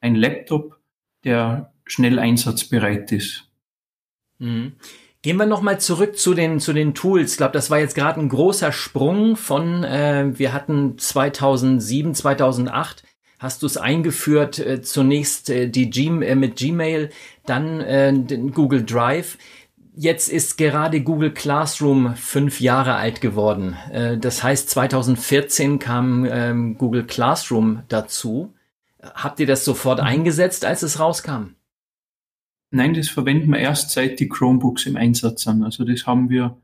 ein 0.00 0.14
Laptop, 0.14 0.78
der 1.24 1.72
schnell 1.84 2.20
einsatzbereit 2.20 3.10
ist. 3.10 3.50
Mhm. 4.38 4.74
Gehen 5.22 5.36
wir 5.36 5.46
nochmal 5.46 5.78
zurück 5.78 6.18
zu 6.18 6.34
den, 6.34 6.58
zu 6.58 6.72
den 6.72 6.94
Tools. 6.94 7.32
Ich 7.32 7.36
glaube, 7.36 7.52
das 7.52 7.70
war 7.70 7.78
jetzt 7.78 7.94
gerade 7.94 8.18
ein 8.18 8.28
großer 8.28 8.72
Sprung 8.72 9.36
von, 9.36 9.84
äh, 9.84 10.32
wir 10.36 10.52
hatten 10.52 10.98
2007, 10.98 12.16
2008 12.16 13.04
hast 13.38 13.62
du 13.62 13.66
es 13.66 13.76
eingeführt, 13.76 14.58
äh, 14.58 14.82
zunächst 14.82 15.48
äh, 15.48 15.68
die 15.68 15.90
G 15.90 16.06
äh, 16.06 16.34
mit 16.34 16.56
Gmail, 16.56 17.10
dann 17.46 17.80
äh, 17.80 18.12
den 18.12 18.52
Google 18.52 18.84
Drive. 18.84 19.38
Jetzt 19.94 20.28
ist 20.28 20.58
gerade 20.58 21.02
Google 21.02 21.32
Classroom 21.32 22.16
fünf 22.16 22.60
Jahre 22.60 22.94
alt 22.94 23.20
geworden. 23.20 23.76
Äh, 23.92 24.18
das 24.18 24.42
heißt, 24.42 24.70
2014 24.70 25.78
kam 25.78 26.24
ähm, 26.28 26.78
Google 26.78 27.04
Classroom 27.04 27.82
dazu. 27.86 28.54
Habt 29.00 29.38
ihr 29.38 29.46
das 29.46 29.64
sofort 29.64 30.00
eingesetzt, 30.00 30.64
als 30.64 30.82
es 30.82 30.98
rauskam? 30.98 31.54
Nein, 32.74 32.94
das 32.94 33.10
verwenden 33.10 33.52
wir 33.52 33.58
erst 33.58 33.90
seit 33.90 34.18
die 34.18 34.28
Chromebooks 34.28 34.86
im 34.86 34.96
Einsatz 34.96 35.42
sind. 35.42 35.62
Also 35.62 35.84
das 35.84 36.06
haben 36.06 36.30
wir 36.30 36.56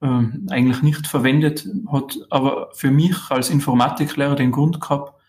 ähm, 0.00 0.46
eigentlich 0.48 0.80
nicht 0.82 1.08
verwendet, 1.08 1.68
hat 1.90 2.16
aber 2.30 2.70
für 2.72 2.92
mich 2.92 3.16
als 3.30 3.50
Informatiklehrer 3.50 4.36
den 4.36 4.52
Grund 4.52 4.80
gehabt, 4.80 5.20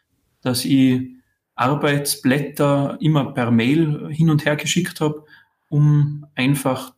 dass 0.42 0.64
ich 0.64 1.10
Arbeitsblätter 1.56 3.00
immer 3.02 3.34
per 3.34 3.50
Mail 3.50 4.10
hin 4.12 4.30
und 4.30 4.46
her 4.46 4.56
geschickt 4.56 5.02
habe, 5.02 5.26
um 5.70 6.26
einfach 6.36 6.94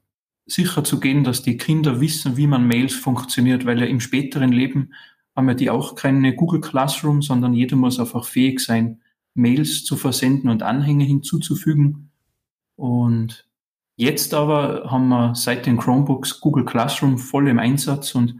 sicher 0.46 0.84
zu 0.84 1.00
gehen, 1.00 1.24
dass 1.24 1.44
die 1.44 1.56
Kinder 1.56 2.02
wissen, 2.02 2.36
wie 2.36 2.46
man 2.46 2.68
Mails 2.68 2.94
funktioniert, 2.94 3.66
weil 3.66 3.80
ja 3.80 3.86
im 3.86 4.02
späteren 4.02 4.52
Leben 4.52 4.94
haben 5.34 5.48
ja 5.48 5.56
die 5.56 5.70
auch 5.70 5.96
keine 5.96 6.36
Google 6.36 6.60
Classroom, 6.60 7.22
sondern 7.22 7.54
jeder 7.54 7.78
muss 7.78 8.02
einfach 8.02 8.26
fähig 8.26 8.60
sein, 8.60 9.00
Mails 9.34 9.86
zu 9.86 9.96
versenden 9.96 10.50
und 10.50 10.62
Anhänge 10.62 11.06
hinzuzufügen. 11.06 12.11
Und 12.82 13.48
jetzt 13.96 14.34
aber 14.34 14.90
haben 14.90 15.10
wir 15.10 15.36
seit 15.36 15.68
den 15.68 15.78
Chromebooks 15.78 16.40
Google 16.42 16.66
Classroom 16.66 17.20
voll 17.20 17.48
im 17.48 17.60
Einsatz 17.60 18.16
und 18.16 18.40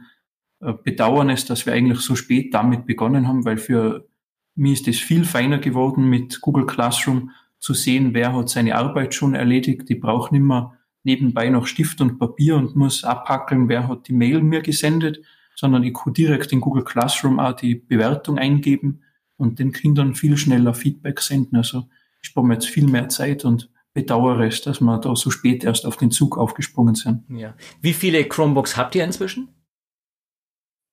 äh, 0.62 0.74
bedauern 0.74 1.30
es, 1.30 1.46
dass 1.46 1.68
wir 1.68 1.74
eigentlich 1.74 2.00
so 2.00 2.16
spät 2.16 2.52
damit 2.52 2.88
begonnen 2.88 3.28
haben, 3.28 3.46
weil 3.46 3.58
für 3.58 4.08
mich 4.56 4.82
ist 4.82 4.88
es 4.88 5.00
viel 5.00 5.26
feiner 5.26 5.60
geworden 5.60 6.10
mit 6.10 6.42
Google 6.42 6.66
Classroom 6.66 7.30
zu 7.60 7.76
sehen, 7.76 8.16
wer 8.16 8.34
hat 8.34 8.50
seine 8.50 8.76
Arbeit 8.76 9.14
schon 9.14 9.36
erledigt. 9.36 9.88
Die 9.90 9.96
braucht 9.96 10.32
nicht 10.32 10.42
mehr 10.42 10.74
nebenbei 11.04 11.48
noch 11.50 11.68
Stift 11.68 12.02
und 12.02 12.18
Papier 12.18 12.56
und 12.56 12.76
muss 12.76 13.04
abhackeln, 13.04 13.70
wer 13.70 13.88
hat 13.88 14.08
die 14.08 14.14
Mail 14.14 14.42
mir 14.42 14.62
gesendet, 14.62 15.24
sondern 15.56 15.84
ich 15.84 15.94
kann 15.94 16.14
direkt 16.14 16.52
in 16.52 16.62
Google 16.62 16.84
Classroom 16.84 17.40
auch 17.40 17.56
die 17.56 17.76
Bewertung 17.76 18.40
eingeben 18.40 19.02
und 19.38 19.60
den 19.60 19.72
Kindern 19.72 20.16
viel 20.16 20.36
schneller 20.36 20.74
Feedback 20.74 21.20
senden. 21.22 21.58
Also 21.58 21.84
ich 22.24 22.30
spare 22.30 22.48
mir 22.48 22.56
jetzt 22.56 22.70
viel 22.70 22.88
mehr 22.88 23.08
Zeit 23.08 23.46
und 23.46 23.70
bedauere 23.94 24.48
es, 24.48 24.62
dass 24.62 24.82
wir 24.82 24.98
da 25.00 25.16
so 25.16 25.30
spät 25.30 25.64
erst 25.64 25.86
auf 25.86 25.98
den 25.98 26.12
Zug 26.12 26.38
aufgesprungen 26.38 26.96
sind. 26.96 27.24
Ja. 27.30 27.56
Wie 27.82 27.94
viele 27.94 28.24
Chromebooks 28.24 28.78
habt 28.78 28.96
ihr 28.96 29.04
inzwischen? 29.04 29.50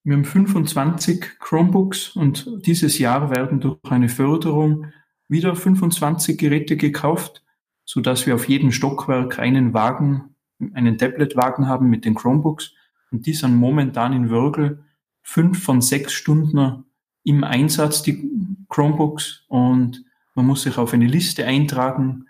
Wir 0.05 0.15
haben 0.15 0.25
25 0.25 1.39
Chromebooks 1.39 2.17
und 2.17 2.67
dieses 2.67 2.99
Jahr 2.99 3.31
werden 3.31 3.61
durch 3.61 3.79
eine 3.85 4.09
Förderung 4.09 4.87
wieder 5.29 5.55
25 5.55 6.39
Geräte 6.39 6.77
gekauft, 6.77 7.45
so 7.85 8.01
dass 8.01 8.27
wir 8.27 8.35
auf 8.35 8.49
jedem 8.49 8.73
Stockwerk 8.73 9.39
einen 9.39 9.75
Wagen, 9.75 10.35
einen 10.73 10.99
Tablet-Wagen 10.99 11.69
haben 11.69 11.91
mit 11.91 12.05
den 12.05 12.15
Chromebooks 12.15 12.73
und 13.11 13.27
die 13.27 13.35
sind 13.35 13.55
momentan 13.55 14.13
in 14.13 14.31
Würgel 14.31 14.85
fünf 15.23 15.63
von 15.63 15.83
sechs 15.83 16.15
Stunden 16.15 16.85
im 17.25 17.45
Einsatz, 17.45 18.03
die 18.03 18.31
Chromebooks 18.69 19.45
und 19.49 20.05
man 20.35 20.47
muss 20.47 20.63
sich 20.63 20.79
auf 20.79 20.95
eine 20.95 21.07
Liste 21.07 21.45
eintragen, 21.45 22.28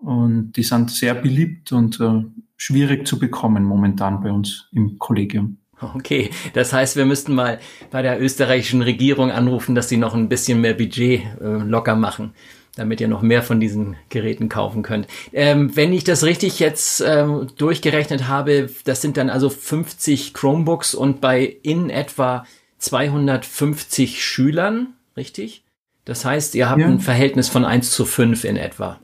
und 0.00 0.52
die 0.52 0.62
sind 0.62 0.90
sehr 0.90 1.14
beliebt 1.14 1.72
und 1.72 2.00
äh, 2.00 2.24
schwierig 2.56 3.06
zu 3.06 3.18
bekommen 3.18 3.64
momentan 3.64 4.22
bei 4.22 4.30
uns 4.30 4.68
im 4.72 4.98
Kollegium. 4.98 5.58
Okay, 5.80 6.30
das 6.52 6.72
heißt, 6.72 6.96
wir 6.96 7.06
müssten 7.06 7.34
mal 7.34 7.58
bei 7.90 8.02
der 8.02 8.20
österreichischen 8.20 8.82
Regierung 8.82 9.30
anrufen, 9.30 9.74
dass 9.74 9.88
sie 9.88 9.96
noch 9.96 10.14
ein 10.14 10.28
bisschen 10.28 10.60
mehr 10.60 10.74
Budget 10.74 11.22
äh, 11.40 11.46
locker 11.64 11.96
machen, 11.96 12.34
damit 12.76 13.00
ihr 13.00 13.08
noch 13.08 13.22
mehr 13.22 13.42
von 13.42 13.60
diesen 13.60 13.96
Geräten 14.10 14.50
kaufen 14.50 14.82
könnt. 14.82 15.06
Ähm, 15.32 15.74
wenn 15.76 15.92
ich 15.92 16.04
das 16.04 16.22
richtig 16.22 16.58
jetzt 16.58 17.02
ähm, 17.06 17.48
durchgerechnet 17.56 18.28
habe, 18.28 18.68
das 18.84 19.00
sind 19.00 19.16
dann 19.16 19.30
also 19.30 19.48
50 19.48 20.34
Chromebooks 20.34 20.94
und 20.94 21.22
bei 21.22 21.44
in 21.62 21.88
etwa 21.88 22.44
250 22.78 24.22
Schülern, 24.22 24.94
richtig? 25.16 25.64
Das 26.04 26.24
heißt, 26.24 26.54
ihr 26.54 26.68
habt 26.68 26.80
ja. 26.80 26.88
ein 26.88 27.00
Verhältnis 27.00 27.48
von 27.48 27.64
1 27.64 27.90
zu 27.90 28.04
5 28.04 28.44
in 28.44 28.56
etwa. 28.56 29.00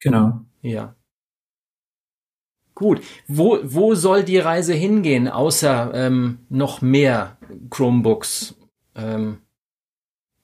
Genau. 0.00 0.40
Ja. 0.62 0.94
Gut. 2.74 3.02
Wo, 3.26 3.58
wo 3.64 3.94
soll 3.94 4.22
die 4.22 4.38
Reise 4.38 4.72
hingehen, 4.72 5.28
außer 5.28 5.92
ähm, 5.94 6.46
noch 6.48 6.80
mehr 6.80 7.36
Chromebooks? 7.70 8.54
Ähm, 8.94 9.38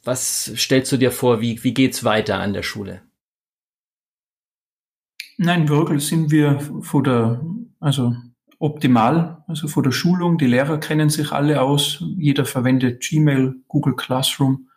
was 0.03 0.53
stellst 0.57 0.91
du 0.93 0.97
dir 0.97 1.13
vor? 1.13 1.41
Wie, 1.41 1.63
wie 1.63 1.75
geht's 1.75 2.05
weiter 2.05 2.41
an 2.41 2.53
der 2.53 2.63
Schule? 2.63 3.03
Nein, 5.39 5.69
wirklich 5.69 6.07
sind 6.07 6.31
wir 6.31 6.61
vor 6.83 7.03
der, 7.03 7.41
also 7.81 8.15
optimal, 8.59 9.45
also 9.47 9.69
vor 9.69 9.83
der 9.83 9.93
Schulung. 9.93 10.39
Die 10.39 10.47
Lehrer 10.47 10.79
kennen 10.79 11.11
sich 11.11 11.33
alle 11.33 11.61
aus. 11.61 12.03
Jeder 12.17 12.45
verwendet 12.45 13.03
Gmail, 13.03 13.57
Google 13.69 13.97
Classroom 13.97 14.69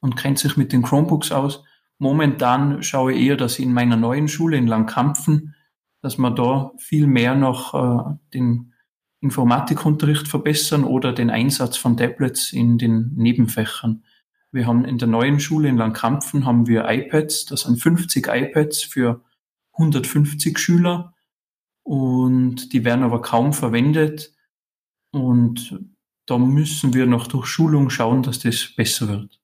und 0.00 0.16
kennt 0.16 0.38
sich 0.38 0.56
mit 0.56 0.72
den 0.72 0.82
Chromebooks 0.82 1.32
aus. 1.32 1.64
Momentan 1.98 2.82
schaue 2.82 3.14
ich 3.14 3.26
eher, 3.26 3.36
dass 3.36 3.58
ich 3.58 3.64
in 3.64 3.72
meiner 3.72 3.96
neuen 3.96 4.28
Schule 4.28 4.56
in 4.56 4.66
Langkampfen, 4.66 5.54
dass 6.02 6.18
wir 6.18 6.30
da 6.30 6.72
viel 6.78 7.06
mehr 7.06 7.34
noch 7.34 7.74
äh, 7.74 8.16
den 8.34 8.72
Informatikunterricht 9.20 10.28
verbessern 10.28 10.84
oder 10.84 11.12
den 11.12 11.30
Einsatz 11.30 11.76
von 11.76 11.96
Tablets 11.96 12.52
in 12.52 12.78
den 12.78 13.12
Nebenfächern. 13.16 14.04
Wir 14.52 14.66
haben 14.66 14.84
in 14.84 14.98
der 14.98 15.08
neuen 15.08 15.40
Schule 15.40 15.68
in 15.68 15.76
Langkampfen 15.76 16.44
haben 16.44 16.66
wir 16.66 16.88
iPads, 16.88 17.46
das 17.46 17.62
sind 17.62 17.80
50 17.82 18.28
iPads 18.28 18.82
für 18.82 19.22
150 19.72 20.58
Schüler 20.58 21.14
und 21.82 22.72
die 22.72 22.84
werden 22.84 23.04
aber 23.04 23.22
kaum 23.22 23.52
verwendet 23.52 24.34
und 25.12 25.80
da 26.26 26.38
müssen 26.38 26.94
wir 26.94 27.06
noch 27.06 27.26
durch 27.26 27.46
Schulung 27.46 27.90
schauen, 27.90 28.22
dass 28.22 28.38
das 28.38 28.74
besser 28.74 29.08
wird. 29.08 29.40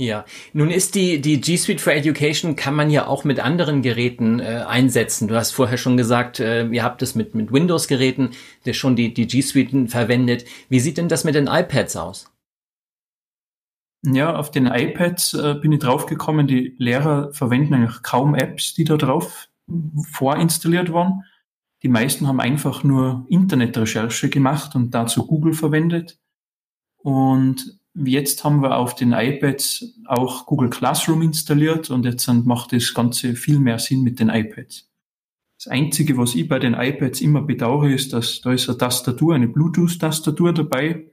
Ja, 0.00 0.24
nun 0.52 0.70
ist 0.70 0.94
die, 0.94 1.20
die 1.20 1.40
G 1.40 1.56
Suite 1.56 1.80
for 1.80 1.92
Education 1.92 2.54
kann 2.54 2.76
man 2.76 2.88
ja 2.88 3.08
auch 3.08 3.24
mit 3.24 3.40
anderen 3.40 3.82
Geräten 3.82 4.38
äh, 4.38 4.64
einsetzen. 4.64 5.26
Du 5.26 5.34
hast 5.34 5.50
vorher 5.50 5.76
schon 5.76 5.96
gesagt, 5.96 6.38
äh, 6.38 6.68
ihr 6.68 6.84
habt 6.84 7.02
es 7.02 7.16
mit, 7.16 7.34
mit 7.34 7.52
Windows-Geräten, 7.52 8.30
der 8.64 8.74
schon 8.74 8.94
die, 8.94 9.12
die 9.12 9.26
G 9.26 9.42
Suite 9.42 9.90
verwendet. 9.90 10.44
Wie 10.68 10.78
sieht 10.78 10.98
denn 10.98 11.08
das 11.08 11.24
mit 11.24 11.34
den 11.34 11.48
iPads 11.48 11.96
aus? 11.96 12.30
Ja, 14.04 14.36
auf 14.36 14.52
den 14.52 14.66
iPads 14.66 15.34
äh, 15.34 15.54
bin 15.60 15.72
ich 15.72 15.80
draufgekommen, 15.80 16.46
die 16.46 16.76
Lehrer 16.78 17.32
verwenden 17.32 17.74
eigentlich 17.74 18.00
kaum 18.04 18.36
Apps, 18.36 18.74
die 18.74 18.84
da 18.84 18.96
drauf 18.96 19.48
vorinstalliert 20.12 20.92
waren. 20.92 21.24
Die 21.82 21.88
meisten 21.88 22.28
haben 22.28 22.40
einfach 22.40 22.84
nur 22.84 23.26
Internetrecherche 23.28 24.28
gemacht 24.28 24.76
und 24.76 24.94
dazu 24.94 25.26
Google 25.26 25.54
verwendet. 25.54 26.20
Und 26.98 27.77
Jetzt 28.04 28.44
haben 28.44 28.62
wir 28.62 28.76
auf 28.76 28.94
den 28.94 29.12
iPads 29.12 29.98
auch 30.06 30.46
Google 30.46 30.70
Classroom 30.70 31.22
installiert 31.22 31.90
und 31.90 32.04
jetzt 32.04 32.28
macht 32.28 32.72
das 32.72 32.94
Ganze 32.94 33.34
viel 33.34 33.58
mehr 33.58 33.78
Sinn 33.78 34.02
mit 34.02 34.20
den 34.20 34.28
iPads. 34.28 34.88
Das 35.56 35.66
Einzige, 35.66 36.16
was 36.16 36.36
ich 36.36 36.48
bei 36.48 36.60
den 36.60 36.74
iPads 36.74 37.20
immer 37.20 37.42
bedauere, 37.42 37.90
ist, 37.90 38.12
dass 38.12 38.40
da 38.40 38.52
ist 38.52 38.68
eine 38.68 38.78
Tastatur, 38.78 39.34
eine 39.34 39.48
Bluetooth-Tastatur 39.48 40.52
dabei 40.52 41.10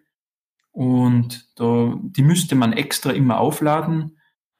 und 0.71 1.49
da, 1.55 1.97
die 2.01 2.21
müsste 2.21 2.53
man 2.55 2.73
extra 2.73 3.11
immer 3.11 3.39
aufladen 3.39 4.19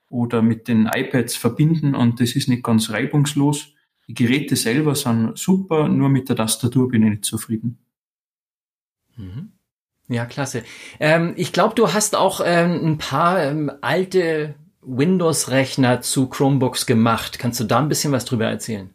oder 0.10 0.42
mit 0.42 0.68
den 0.68 0.88
iPads 0.88 1.36
verbinden 1.36 1.94
und 1.94 2.20
das 2.20 2.36
ist 2.36 2.48
nicht 2.48 2.64
ganz 2.64 2.90
reibungslos. 2.90 3.74
Die 4.08 4.14
Geräte 4.16 4.56
selber 4.56 4.96
sind 4.96 5.38
super, 5.38 5.88
nur 5.88 6.10
mit 6.10 6.30
der 6.30 6.36
Tastatur 6.36 6.88
bin 6.90 7.04
ich 7.04 7.10
nicht 7.10 7.26
zufrieden. 7.26 7.78
Mhm. 9.16 9.55
Ja, 10.08 10.26
klasse. 10.26 10.64
Ähm, 11.00 11.34
ich 11.36 11.52
glaube, 11.52 11.74
du 11.76 11.94
hast 11.94 12.16
auch 12.16 12.42
ähm, 12.44 12.80
ein 12.86 12.98
paar 12.98 13.42
ähm, 13.44 13.72
alte 13.82 14.56
Windows-Rechner 14.82 16.02
zu 16.02 16.28
Chromebooks 16.28 16.86
gemacht. 16.86 17.40
Kannst 17.40 17.60
du 17.60 17.64
da 17.64 17.80
ein 17.80 17.90
bisschen 17.90 18.12
was 18.12 18.26
drüber 18.26 18.46
erzählen? 18.46 18.92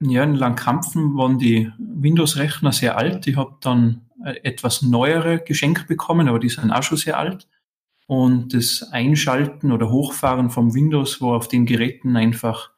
Ja, 0.00 0.22
in 0.22 0.34
Langkampfen 0.34 1.16
waren 1.16 1.38
die 1.38 1.72
Windows-Rechner 1.78 2.72
sehr 2.72 2.96
alt. 2.96 3.26
Ich 3.26 3.36
habe 3.36 3.56
dann 3.60 4.02
äh, 4.24 4.36
etwas 4.42 4.82
neuere 4.82 5.40
geschenkt 5.40 5.88
bekommen, 5.88 6.28
aber 6.28 6.38
die 6.38 6.48
sind 6.48 6.70
auch 6.70 6.82
schon 6.82 6.98
sehr 6.98 7.18
alt. 7.18 7.48
Und 8.06 8.52
das 8.54 8.82
Einschalten 8.92 9.72
oder 9.72 9.90
Hochfahren 9.90 10.50
vom 10.50 10.74
Windows 10.74 11.20
war 11.20 11.36
auf 11.36 11.48
den 11.48 11.66
Geräten 11.66 12.16
einfach 12.16 12.70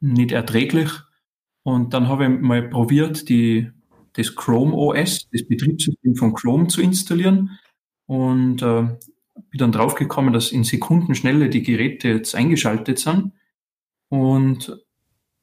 nicht 0.00 0.32
erträglich. 0.32 0.90
Und 1.64 1.94
dann 1.94 2.08
habe 2.08 2.24
ich 2.24 2.40
mal 2.40 2.62
probiert, 2.62 3.28
die, 3.28 3.70
das 4.14 4.34
Chrome 4.34 4.74
OS, 4.74 5.28
das 5.30 5.46
Betriebssystem 5.46 6.14
von 6.16 6.34
Chrome 6.34 6.68
zu 6.68 6.82
installieren. 6.82 7.58
Und 8.06 8.62
äh, 8.62 8.82
bin 9.34 9.58
dann 9.58 9.72
draufgekommen, 9.72 10.32
dass 10.32 10.52
in 10.52 10.64
Sekundenschnelle 10.64 11.48
die 11.48 11.62
Geräte 11.62 12.08
jetzt 12.08 12.34
eingeschaltet 12.34 12.98
sind. 12.98 13.32
Und 14.08 14.76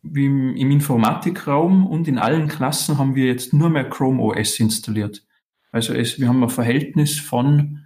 wie 0.02 0.26
im, 0.26 0.56
Informatikraum 0.56 1.88
und 1.88 2.08
in 2.08 2.18
allen 2.18 2.48
Klassen 2.48 2.98
haben 2.98 3.16
wir 3.16 3.26
jetzt 3.26 3.54
nur 3.54 3.70
mehr 3.70 3.90
Chrome 3.90 4.22
OS 4.22 4.60
installiert. 4.60 5.26
Also 5.72 5.94
es, 5.94 6.20
wir 6.20 6.28
haben 6.28 6.44
ein 6.44 6.50
Verhältnis 6.50 7.20
von 7.20 7.86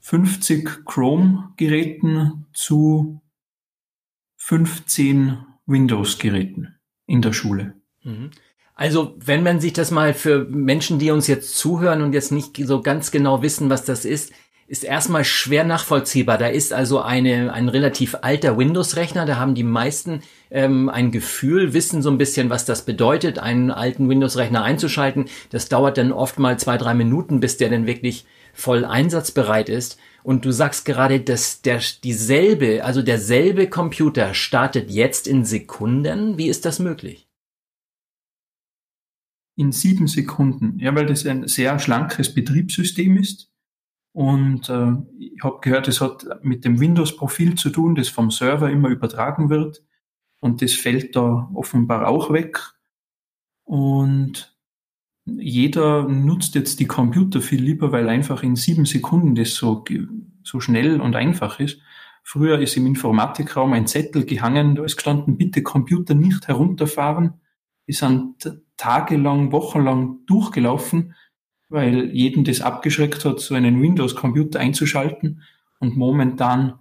50 0.00 0.84
Chrome-Geräten 0.86 2.46
zu 2.52 3.20
15 4.36 5.38
Windows-Geräten 5.66 6.78
in 7.06 7.22
der 7.22 7.32
Schule. 7.32 7.74
Mhm. 8.02 8.30
Also, 8.80 9.14
wenn 9.22 9.42
man 9.42 9.60
sich 9.60 9.74
das 9.74 9.90
mal 9.90 10.14
für 10.14 10.46
Menschen, 10.48 10.98
die 10.98 11.10
uns 11.10 11.26
jetzt 11.26 11.58
zuhören 11.58 12.00
und 12.00 12.14
jetzt 12.14 12.32
nicht 12.32 12.56
so 12.64 12.80
ganz 12.80 13.10
genau 13.10 13.42
wissen, 13.42 13.68
was 13.68 13.84
das 13.84 14.06
ist, 14.06 14.32
ist 14.68 14.84
erstmal 14.84 15.22
schwer 15.22 15.64
nachvollziehbar. 15.64 16.38
Da 16.38 16.46
ist 16.46 16.72
also 16.72 17.02
eine, 17.02 17.52
ein 17.52 17.68
relativ 17.68 18.16
alter 18.22 18.56
Windows-Rechner, 18.56 19.26
da 19.26 19.36
haben 19.36 19.54
die 19.54 19.64
meisten 19.64 20.22
ähm, 20.50 20.88
ein 20.88 21.10
Gefühl, 21.10 21.74
wissen 21.74 22.00
so 22.00 22.10
ein 22.10 22.16
bisschen, 22.16 22.48
was 22.48 22.64
das 22.64 22.86
bedeutet, 22.86 23.38
einen 23.38 23.70
alten 23.70 24.08
Windows-Rechner 24.08 24.62
einzuschalten. 24.64 25.26
Das 25.50 25.68
dauert 25.68 25.98
dann 25.98 26.10
oft 26.10 26.38
mal 26.38 26.58
zwei, 26.58 26.78
drei 26.78 26.94
Minuten, 26.94 27.40
bis 27.40 27.58
der 27.58 27.68
dann 27.68 27.86
wirklich 27.86 28.24
voll 28.54 28.86
einsatzbereit 28.86 29.68
ist. 29.68 29.98
Und 30.22 30.46
du 30.46 30.52
sagst 30.52 30.86
gerade, 30.86 31.20
dass 31.20 31.60
der 31.60 31.80
dieselbe, 32.02 32.82
also 32.82 33.02
derselbe 33.02 33.68
Computer 33.68 34.32
startet 34.32 34.90
jetzt 34.90 35.28
in 35.28 35.44
Sekunden. 35.44 36.38
Wie 36.38 36.48
ist 36.48 36.64
das 36.64 36.78
möglich? 36.78 37.29
In 39.60 39.72
sieben 39.72 40.06
Sekunden. 40.06 40.78
Ja, 40.78 40.94
weil 40.94 41.04
das 41.04 41.26
ein 41.26 41.46
sehr 41.46 41.78
schlankes 41.78 42.34
Betriebssystem 42.34 43.18
ist. 43.18 43.52
Und 44.12 44.70
äh, 44.70 44.92
ich 45.18 45.44
habe 45.44 45.58
gehört, 45.60 45.86
es 45.86 46.00
hat 46.00 46.26
mit 46.42 46.64
dem 46.64 46.80
Windows-Profil 46.80 47.56
zu 47.56 47.68
tun, 47.68 47.94
das 47.94 48.08
vom 48.08 48.30
Server 48.30 48.70
immer 48.70 48.88
übertragen 48.88 49.50
wird. 49.50 49.84
Und 50.40 50.62
das 50.62 50.72
fällt 50.72 51.14
da 51.14 51.50
offenbar 51.52 52.08
auch 52.08 52.32
weg. 52.32 52.58
Und 53.64 54.56
jeder 55.26 56.08
nutzt 56.08 56.54
jetzt 56.54 56.80
die 56.80 56.86
Computer 56.86 57.42
viel 57.42 57.62
lieber, 57.62 57.92
weil 57.92 58.08
einfach 58.08 58.42
in 58.42 58.56
sieben 58.56 58.86
Sekunden 58.86 59.34
das 59.34 59.54
so, 59.56 59.84
so 60.42 60.60
schnell 60.60 61.02
und 61.02 61.16
einfach 61.16 61.60
ist. 61.60 61.82
Früher 62.22 62.60
ist 62.60 62.78
im 62.78 62.86
Informatikraum 62.86 63.74
ein 63.74 63.86
Zettel 63.86 64.24
gehangen, 64.24 64.74
da 64.74 64.84
ist 64.84 64.96
gestanden, 64.96 65.36
bitte 65.36 65.62
Computer 65.62 66.14
nicht 66.14 66.48
herunterfahren. 66.48 67.39
Die 67.90 67.94
sind 67.94 68.62
tagelang, 68.76 69.50
wochenlang 69.50 70.20
durchgelaufen 70.26 71.14
weil 71.70 72.10
jeden 72.10 72.44
das 72.44 72.60
abgeschreckt 72.60 73.24
hat, 73.24 73.40
so 73.40 73.54
einen 73.54 73.80
Windows-Computer 73.80 74.60
einzuschalten. 74.60 75.42
Und 75.78 75.96
momentan 75.96 76.74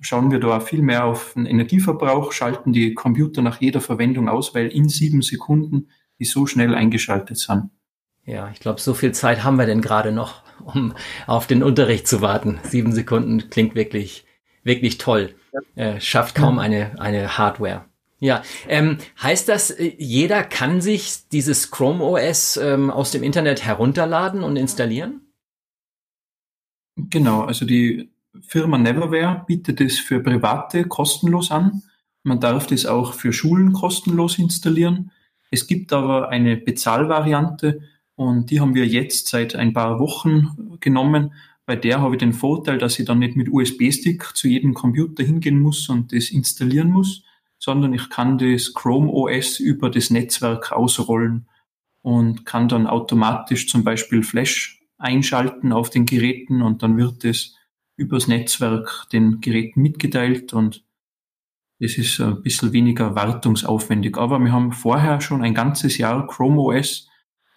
schauen 0.00 0.30
wir 0.30 0.40
da 0.40 0.60
viel 0.60 0.82
mehr 0.82 1.04
auf 1.04 1.32
den 1.34 1.46
Energieverbrauch, 1.46 2.32
schalten 2.32 2.72
die 2.72 2.92
Computer 2.92 3.40
nach 3.40 3.60
jeder 3.60 3.80
Verwendung 3.80 4.28
aus, 4.28 4.54
weil 4.54 4.66
in 4.66 4.88
sieben 4.88 5.22
Sekunden 5.22 5.88
die 6.18 6.26
so 6.26 6.46
schnell 6.46 6.74
eingeschaltet 6.74 7.38
sind. 7.38 7.70
Ja, 8.26 8.50
ich 8.50 8.60
glaube, 8.60 8.78
so 8.78 8.92
viel 8.92 9.12
Zeit 9.12 9.42
haben 9.42 9.56
wir 9.56 9.64
denn 9.64 9.80
gerade 9.80 10.12
noch, 10.12 10.42
um 10.62 10.92
auf 11.26 11.46
den 11.46 11.62
Unterricht 11.62 12.06
zu 12.06 12.20
warten. 12.20 12.60
Sieben 12.64 12.92
Sekunden 12.92 13.48
klingt 13.48 13.74
wirklich, 13.74 14.26
wirklich 14.62 14.98
toll. 14.98 15.34
Äh, 15.76 15.98
schafft 16.00 16.34
kaum 16.34 16.58
eine, 16.58 17.00
eine 17.00 17.38
Hardware. 17.38 17.86
Ja, 18.20 18.42
ähm, 18.68 18.98
heißt 19.22 19.48
das, 19.48 19.70
äh, 19.70 19.94
jeder 19.98 20.44
kann 20.44 20.82
sich 20.82 21.28
dieses 21.32 21.70
Chrome 21.70 22.04
OS 22.04 22.58
ähm, 22.58 22.90
aus 22.90 23.10
dem 23.10 23.22
Internet 23.22 23.64
herunterladen 23.64 24.42
und 24.42 24.56
installieren? 24.56 25.22
Genau, 26.96 27.42
also 27.42 27.64
die 27.64 28.10
Firma 28.42 28.76
Neverware 28.76 29.44
bietet 29.46 29.80
es 29.80 29.98
für 29.98 30.20
Private 30.20 30.84
kostenlos 30.84 31.50
an. 31.50 31.82
Man 32.22 32.40
darf 32.40 32.66
das 32.66 32.84
auch 32.84 33.14
für 33.14 33.32
Schulen 33.32 33.72
kostenlos 33.72 34.38
installieren. 34.38 35.10
Es 35.50 35.66
gibt 35.66 35.92
aber 35.92 36.28
eine 36.28 36.58
Bezahlvariante 36.58 37.80
und 38.16 38.50
die 38.50 38.60
haben 38.60 38.74
wir 38.74 38.86
jetzt 38.86 39.28
seit 39.28 39.54
ein 39.56 39.72
paar 39.72 39.98
Wochen 39.98 40.76
genommen. 40.80 41.32
Bei 41.64 41.74
der 41.74 42.02
habe 42.02 42.16
ich 42.16 42.18
den 42.18 42.34
Vorteil, 42.34 42.76
dass 42.76 42.98
ich 42.98 43.06
dann 43.06 43.20
nicht 43.20 43.34
mit 43.34 43.48
USB-Stick 43.50 44.36
zu 44.36 44.46
jedem 44.46 44.74
Computer 44.74 45.24
hingehen 45.24 45.60
muss 45.60 45.88
und 45.88 46.12
das 46.12 46.30
installieren 46.30 46.90
muss, 46.90 47.24
sondern 47.60 47.92
ich 47.92 48.08
kann 48.08 48.38
das 48.38 48.72
Chrome 48.72 49.12
OS 49.12 49.60
über 49.60 49.90
das 49.90 50.10
Netzwerk 50.10 50.72
ausrollen 50.72 51.46
und 52.02 52.46
kann 52.46 52.68
dann 52.68 52.86
automatisch 52.86 53.68
zum 53.68 53.84
Beispiel 53.84 54.22
Flash 54.22 54.82
einschalten 54.96 55.72
auf 55.72 55.90
den 55.90 56.06
Geräten 56.06 56.62
und 56.62 56.82
dann 56.82 56.96
wird 56.96 57.24
es 57.24 57.54
übers 57.96 58.26
Netzwerk 58.26 59.06
den 59.12 59.42
Geräten 59.42 59.82
mitgeteilt 59.82 60.54
und 60.54 60.84
es 61.78 61.98
ist 61.98 62.18
ein 62.20 62.42
bisschen 62.42 62.72
weniger 62.72 63.14
wartungsaufwendig. 63.14 64.16
Aber 64.16 64.38
wir 64.38 64.52
haben 64.52 64.72
vorher 64.72 65.20
schon 65.20 65.42
ein 65.42 65.54
ganzes 65.54 65.98
Jahr 65.98 66.26
Chrome 66.26 66.60
OS 66.60 67.08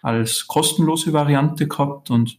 als 0.02 0.46
kostenlose 0.46 1.14
Variante 1.14 1.66
gehabt 1.66 2.10
und 2.10 2.38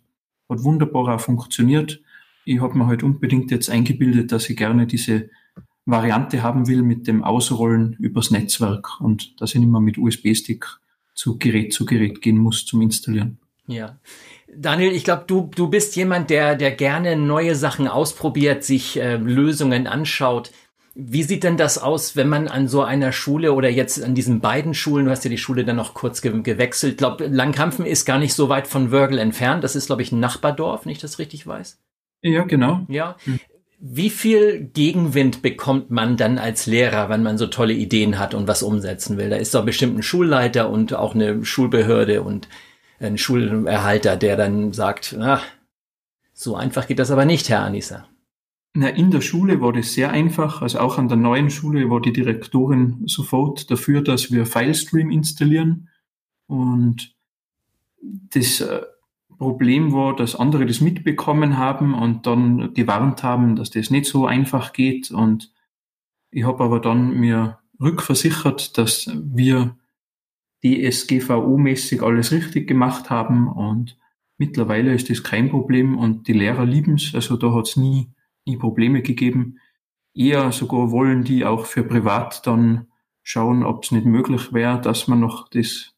hat 0.49 0.63
wunderbar 0.63 1.15
auch 1.15 1.19
funktioniert. 1.19 2.01
Ich 2.43 2.61
habe 2.61 2.77
mir 2.77 2.85
halt 2.85 3.01
unbedingt 3.01 3.49
jetzt 3.49 3.71
eingebildet, 3.71 4.31
dass 4.31 4.49
ich 4.49 4.57
gerne 4.57 4.85
diese 4.85 5.29
Variante 5.85 6.41
haben 6.41 6.67
will 6.67 6.81
mit 6.81 7.07
dem 7.07 7.23
Ausrollen 7.23 7.93
übers 7.99 8.31
Netzwerk 8.31 8.99
und 8.99 9.39
dass 9.39 9.53
ich 9.53 9.59
nicht 9.59 9.69
mehr 9.69 9.81
mit 9.81 9.97
USB-Stick 9.97 10.65
zu 11.13 11.37
Gerät 11.37 11.73
zu 11.73 11.85
Gerät 11.85 12.21
gehen 12.21 12.37
muss 12.37 12.65
zum 12.65 12.81
Installieren. 12.81 13.37
Ja. 13.67 13.97
Daniel, 14.53 14.91
ich 14.91 15.03
glaube, 15.03 15.25
du, 15.27 15.49
du 15.55 15.69
bist 15.69 15.95
jemand, 15.95 16.29
der, 16.29 16.55
der 16.55 16.71
gerne 16.71 17.15
neue 17.15 17.55
Sachen 17.55 17.87
ausprobiert, 17.87 18.63
sich 18.63 18.99
äh, 18.99 19.17
Lösungen 19.17 19.87
anschaut. 19.87 20.51
Wie 20.93 21.23
sieht 21.23 21.43
denn 21.43 21.57
das 21.57 21.77
aus, 21.77 22.15
wenn 22.15 22.29
man 22.29 22.47
an 22.47 22.69
so 22.69 22.81
einer 22.81 23.11
Schule 23.11 23.53
oder 23.53 23.69
jetzt 23.69 24.01
an 24.01 24.15
diesen 24.15 24.39
beiden 24.39 24.73
Schulen, 24.73 25.05
du 25.05 25.11
hast 25.11 25.25
ja 25.25 25.29
die 25.29 25.37
Schule 25.37 25.65
dann 25.65 25.75
noch 25.75 25.93
kurz 25.93 26.21
ge 26.21 26.41
gewechselt, 26.41 26.93
ich 26.93 26.97
glaube, 26.97 27.27
Langkampfen 27.27 27.85
ist 27.85 28.05
gar 28.05 28.17
nicht 28.17 28.33
so 28.33 28.47
weit 28.47 28.67
von 28.67 28.91
Wörgl 28.91 29.17
entfernt. 29.17 29.63
Das 29.63 29.75
ist, 29.75 29.87
glaube 29.87 30.03
ich, 30.03 30.13
ein 30.13 30.21
Nachbardorf, 30.21 30.85
wenn 30.85 30.93
ich 30.93 30.99
das 30.99 31.19
richtig 31.19 31.45
weiß. 31.45 31.79
Ja, 32.21 32.43
genau. 32.43 32.85
Ja. 32.87 33.17
Wie 33.87 34.09
viel 34.09 34.71
Gegenwind 34.73 35.43
bekommt 35.43 35.91
man 35.91 36.17
dann 36.17 36.39
als 36.39 36.65
Lehrer, 36.65 37.07
wenn 37.09 37.21
man 37.21 37.37
so 37.37 37.45
tolle 37.45 37.73
Ideen 37.73 38.17
hat 38.17 38.33
und 38.33 38.47
was 38.47 38.63
umsetzen 38.63 39.19
will? 39.19 39.29
Da 39.29 39.35
ist 39.35 39.53
doch 39.53 39.63
bestimmt 39.63 39.95
ein 39.95 40.01
Schulleiter 40.01 40.71
und 40.71 40.95
auch 40.95 41.13
eine 41.13 41.45
Schulbehörde 41.45 42.23
und 42.23 42.49
ein 42.99 43.19
Schulerhalter, 43.19 44.17
der 44.17 44.37
dann 44.37 44.73
sagt, 44.73 45.13
na, 45.15 45.39
so 46.33 46.55
einfach 46.55 46.87
geht 46.87 46.97
das 46.97 47.11
aber 47.11 47.25
nicht, 47.25 47.47
Herr 47.49 47.61
Anissa. 47.61 48.07
Na, 48.73 48.89
in 48.89 49.11
der 49.11 49.21
Schule 49.21 49.61
war 49.61 49.71
das 49.71 49.93
sehr 49.93 50.09
einfach. 50.09 50.63
Also 50.63 50.79
auch 50.79 50.97
an 50.97 51.07
der 51.07 51.17
neuen 51.17 51.51
Schule 51.51 51.87
war 51.87 52.01
die 52.01 52.11
Direktorin 52.11 53.03
sofort 53.05 53.69
dafür, 53.69 54.01
dass 54.01 54.31
wir 54.31 54.47
FileStream 54.47 55.11
installieren. 55.11 55.89
Und 56.47 57.13
das 58.01 58.61
äh, 58.61 58.81
Problem 59.37 59.93
war, 59.93 60.15
dass 60.15 60.35
andere 60.35 60.65
das 60.65 60.81
mitbekommen 60.81 61.57
haben 61.57 61.93
und 61.93 62.25
dann 62.25 62.73
gewarnt 62.73 63.23
haben, 63.23 63.55
dass 63.55 63.69
das 63.69 63.89
nicht 63.89 64.05
so 64.05 64.25
einfach 64.25 64.73
geht. 64.73 65.11
Und 65.11 65.53
ich 66.31 66.43
habe 66.43 66.63
aber 66.63 66.79
dann 66.79 67.19
mir 67.19 67.59
rückversichert, 67.79 68.77
dass 68.77 69.09
wir 69.13 69.77
DSGVO-mäßig 70.63 72.01
alles 72.01 72.31
richtig 72.31 72.67
gemacht 72.67 73.09
haben 73.09 73.47
und 73.47 73.97
mittlerweile 74.37 74.93
ist 74.93 75.09
das 75.09 75.23
kein 75.23 75.49
Problem 75.49 75.97
und 75.97 76.27
die 76.27 76.33
Lehrer 76.33 76.65
lieben 76.65 76.95
es. 76.95 77.13
Also 77.13 77.37
da 77.37 77.53
hat 77.53 77.67
es 77.67 77.75
nie, 77.75 78.09
nie 78.45 78.57
Probleme 78.57 79.01
gegeben. 79.01 79.59
Eher 80.13 80.51
sogar 80.51 80.91
wollen 80.91 81.23
die 81.23 81.45
auch 81.45 81.65
für 81.65 81.83
privat 81.83 82.47
dann 82.47 82.87
schauen, 83.21 83.63
ob 83.63 83.83
es 83.83 83.91
nicht 83.91 84.05
möglich 84.05 84.53
wäre, 84.53 84.79
dass 84.79 85.07
man 85.07 85.19
noch 85.19 85.49
das 85.49 85.94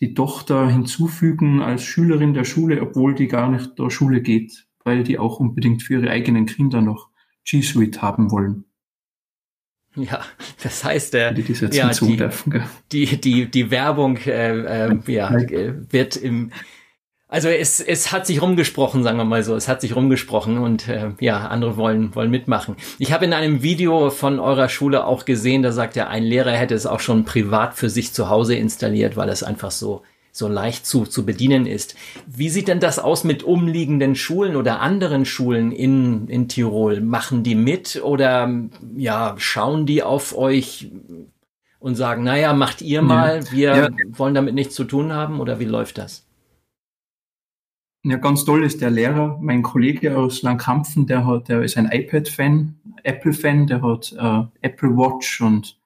die 0.00 0.14
Tochter 0.14 0.68
hinzufügen 0.68 1.60
als 1.60 1.82
Schülerin 1.82 2.34
der 2.34 2.44
Schule, 2.44 2.80
obwohl 2.82 3.14
die 3.14 3.28
gar 3.28 3.50
nicht 3.50 3.76
zur 3.76 3.90
Schule 3.90 4.20
geht, 4.20 4.66
weil 4.84 5.02
die 5.02 5.18
auch 5.18 5.40
unbedingt 5.40 5.82
für 5.82 5.94
ihre 5.94 6.10
eigenen 6.10 6.46
Kinder 6.46 6.80
noch 6.80 7.10
G 7.44 7.62
Suite 7.62 8.00
haben 8.02 8.30
wollen. 8.30 8.64
Ja, 9.96 10.20
das 10.62 10.84
heißt, 10.84 11.14
äh, 11.14 11.34
die, 11.34 11.42
ja, 11.72 11.90
die, 11.90 13.06
die, 13.06 13.20
die, 13.20 13.50
die 13.50 13.70
Werbung 13.70 14.16
äh, 14.18 14.90
äh, 14.90 14.98
ja, 15.06 15.34
äh, 15.34 15.74
wird 15.92 16.16
im 16.16 16.52
Also 17.30 17.48
es, 17.48 17.80
es 17.80 18.10
hat 18.10 18.26
sich 18.26 18.40
rumgesprochen, 18.40 19.02
sagen 19.02 19.18
wir 19.18 19.24
mal 19.24 19.42
so. 19.42 19.54
Es 19.54 19.68
hat 19.68 19.82
sich 19.82 19.94
rumgesprochen 19.94 20.56
und 20.56 20.88
äh, 20.88 21.10
ja, 21.20 21.48
andere 21.48 21.76
wollen, 21.76 22.14
wollen 22.14 22.30
mitmachen. 22.30 22.76
Ich 22.98 23.12
habe 23.12 23.26
in 23.26 23.34
einem 23.34 23.62
Video 23.62 24.08
von 24.08 24.40
eurer 24.40 24.70
Schule 24.70 25.04
auch 25.04 25.26
gesehen, 25.26 25.62
da 25.62 25.70
sagt 25.70 25.98
er, 25.98 26.08
ein 26.08 26.24
Lehrer 26.24 26.52
hätte 26.52 26.74
es 26.74 26.86
auch 26.86 27.00
schon 27.00 27.26
privat 27.26 27.74
für 27.74 27.90
sich 27.90 28.14
zu 28.14 28.30
Hause 28.30 28.54
installiert, 28.54 29.18
weil 29.18 29.28
es 29.28 29.42
einfach 29.42 29.70
so, 29.70 30.02
so 30.32 30.48
leicht 30.48 30.86
zu, 30.86 31.04
zu 31.04 31.26
bedienen 31.26 31.66
ist. 31.66 31.96
Wie 32.26 32.48
sieht 32.48 32.66
denn 32.66 32.80
das 32.80 32.98
aus 32.98 33.24
mit 33.24 33.42
umliegenden 33.42 34.14
Schulen 34.14 34.56
oder 34.56 34.80
anderen 34.80 35.26
Schulen 35.26 35.70
in, 35.70 36.28
in 36.28 36.48
Tirol? 36.48 37.02
Machen 37.02 37.42
die 37.42 37.56
mit 37.56 38.00
oder 38.02 38.50
ja, 38.96 39.34
schauen 39.36 39.84
die 39.84 40.02
auf 40.02 40.34
euch 40.34 40.90
und 41.78 41.94
sagen, 41.94 42.24
naja, 42.24 42.54
macht 42.54 42.80
ihr 42.80 43.02
mal, 43.02 43.42
wir 43.52 43.76
ja. 43.76 43.88
wollen 44.16 44.34
damit 44.34 44.54
nichts 44.54 44.74
zu 44.74 44.84
tun 44.84 45.12
haben 45.12 45.40
oder 45.40 45.60
wie 45.60 45.66
läuft 45.66 45.98
das? 45.98 46.27
Ja, 48.08 48.16
ganz 48.16 48.46
toll 48.46 48.64
ist 48.64 48.80
der 48.80 48.90
Lehrer, 48.90 49.36
mein 49.38 49.62
Kollege 49.62 50.16
aus 50.16 50.40
Langkampfen, 50.40 51.06
der 51.06 51.26
hat, 51.26 51.50
der 51.50 51.60
ist 51.62 51.76
ein 51.76 51.90
iPad-Fan, 51.92 52.74
Apple-Fan, 53.02 53.66
der 53.66 53.82
hat 53.82 54.14
äh, 54.18 54.66
Apple 54.66 54.96
Watch 54.96 55.42
und 55.42 55.78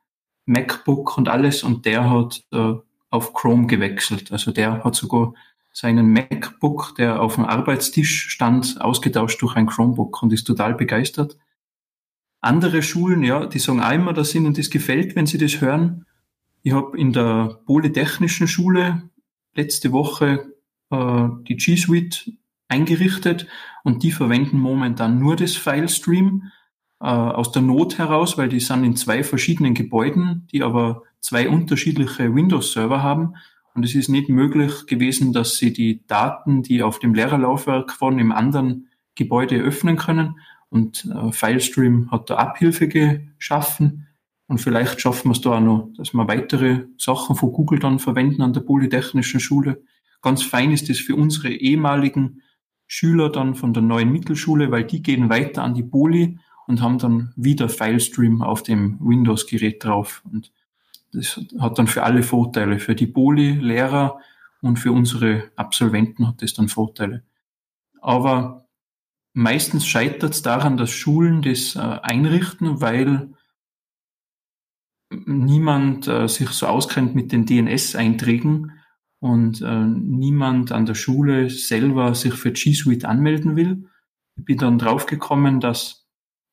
MacBook 0.46 1.18
und 1.18 1.28
alles 1.28 1.64
und 1.64 1.84
der 1.84 2.08
hat 2.08 2.44
äh, 2.52 2.74
auf 3.10 3.34
Chrome 3.34 3.66
gewechselt. 3.66 4.30
Also 4.30 4.52
der 4.52 4.84
hat 4.84 4.94
sogar 4.94 5.34
seinen 5.72 6.12
MacBook, 6.12 6.94
der 6.96 7.20
auf 7.20 7.34
dem 7.34 7.44
Arbeitstisch 7.44 8.28
stand, 8.28 8.80
ausgetauscht 8.80 9.42
durch 9.42 9.56
ein 9.56 9.66
Chromebook 9.66 10.22
und 10.22 10.32
ist 10.32 10.44
total 10.44 10.74
begeistert. 10.74 11.36
Andere 12.40 12.84
Schulen, 12.84 13.24
ja, 13.24 13.46
die 13.46 13.58
sagen 13.58 13.82
auch 13.82 13.90
immer, 13.90 14.12
dass 14.12 14.32
ihnen 14.32 14.54
das 14.54 14.70
gefällt, 14.70 15.16
wenn 15.16 15.26
sie 15.26 15.38
das 15.38 15.60
hören. 15.60 16.06
Ich 16.62 16.72
habe 16.72 16.96
in 16.96 17.12
der 17.12 17.58
Polytechnischen 17.66 18.46
Schule 18.46 19.10
letzte 19.56 19.90
Woche 19.90 20.51
äh, 20.92 21.28
die 21.48 21.56
G 21.56 21.76
Suite 21.76 22.32
eingerichtet 22.68 23.46
und 23.84 24.02
die 24.02 24.12
verwenden 24.12 24.58
momentan 24.58 25.18
nur 25.18 25.36
das 25.36 25.56
Filestream 25.56 26.50
äh, 27.00 27.06
aus 27.06 27.52
der 27.52 27.62
Not 27.62 27.98
heraus, 27.98 28.38
weil 28.38 28.48
die 28.48 28.60
sind 28.60 28.84
in 28.84 28.96
zwei 28.96 29.24
verschiedenen 29.24 29.74
Gebäuden, 29.74 30.46
die 30.52 30.62
aber 30.62 31.02
zwei 31.20 31.48
unterschiedliche 31.48 32.34
Windows-Server 32.34 33.02
haben. 33.02 33.34
Und 33.74 33.84
es 33.84 33.94
ist 33.94 34.08
nicht 34.08 34.28
möglich 34.28 34.86
gewesen, 34.86 35.32
dass 35.32 35.56
sie 35.56 35.72
die 35.72 36.06
Daten, 36.06 36.62
die 36.62 36.82
auf 36.82 36.98
dem 36.98 37.14
Lehrerlaufwerk 37.14 38.00
waren, 38.00 38.18
im 38.18 38.32
anderen 38.32 38.88
Gebäude 39.14 39.56
öffnen 39.56 39.96
können. 39.96 40.38
Und 40.68 41.06
äh, 41.06 41.32
Filestream 41.32 42.10
hat 42.10 42.30
da 42.30 42.36
Abhilfe 42.36 42.88
geschaffen. 42.88 44.06
Und 44.46 44.58
vielleicht 44.58 45.00
schaffen 45.00 45.28
wir 45.28 45.32
es 45.32 45.40
da 45.40 45.56
auch 45.56 45.60
noch, 45.60 45.90
dass 45.96 46.12
wir 46.12 46.28
weitere 46.28 46.84
Sachen 46.98 47.36
von 47.36 47.52
Google 47.52 47.78
dann 47.78 47.98
verwenden 47.98 48.42
an 48.42 48.52
der 48.52 48.60
Polytechnischen 48.60 49.40
Schule. 49.40 49.82
Ganz 50.22 50.42
fein 50.42 50.70
ist 50.70 50.88
es 50.88 51.00
für 51.00 51.16
unsere 51.16 51.50
ehemaligen 51.50 52.42
Schüler 52.86 53.30
dann 53.30 53.54
von 53.54 53.74
der 53.74 53.82
neuen 53.82 54.12
Mittelschule, 54.12 54.70
weil 54.70 54.84
die 54.84 55.02
gehen 55.02 55.28
weiter 55.28 55.62
an 55.62 55.74
die 55.74 55.82
Poli 55.82 56.38
und 56.66 56.80
haben 56.80 56.98
dann 56.98 57.32
wieder 57.36 57.68
Filestream 57.68 58.42
auf 58.42 58.62
dem 58.62 58.98
Windows-Gerät 59.00 59.84
drauf. 59.84 60.22
Und 60.30 60.52
das 61.12 61.40
hat 61.58 61.78
dann 61.78 61.86
für 61.88 62.04
alle 62.04 62.22
Vorteile. 62.22 62.78
Für 62.78 62.94
die 62.94 63.06
Poli-Lehrer 63.06 64.18
und 64.60 64.78
für 64.78 64.92
unsere 64.92 65.50
Absolventen 65.56 66.28
hat 66.28 66.40
das 66.40 66.54
dann 66.54 66.68
Vorteile. 66.68 67.24
Aber 68.00 68.66
meistens 69.32 69.86
scheitert 69.86 70.34
es 70.34 70.42
daran, 70.42 70.76
dass 70.76 70.90
Schulen 70.90 71.42
das 71.42 71.76
äh, 71.76 71.78
einrichten, 71.80 72.80
weil 72.80 73.32
niemand 75.10 76.08
äh, 76.08 76.28
sich 76.28 76.50
so 76.50 76.66
auskennt 76.66 77.14
mit 77.14 77.32
den 77.32 77.44
DNS-Einträgen 77.46 78.72
und 79.22 79.62
äh, 79.62 79.84
niemand 79.84 80.72
an 80.72 80.84
der 80.84 80.96
Schule 80.96 81.48
selber 81.48 82.12
sich 82.16 82.34
für 82.34 82.50
G 82.50 82.74
Suite 82.74 83.04
anmelden 83.04 83.54
will. 83.54 83.88
Ich 84.34 84.44
bin 84.44 84.58
dann 84.58 84.80
draufgekommen, 84.80 85.60
dass 85.60 86.08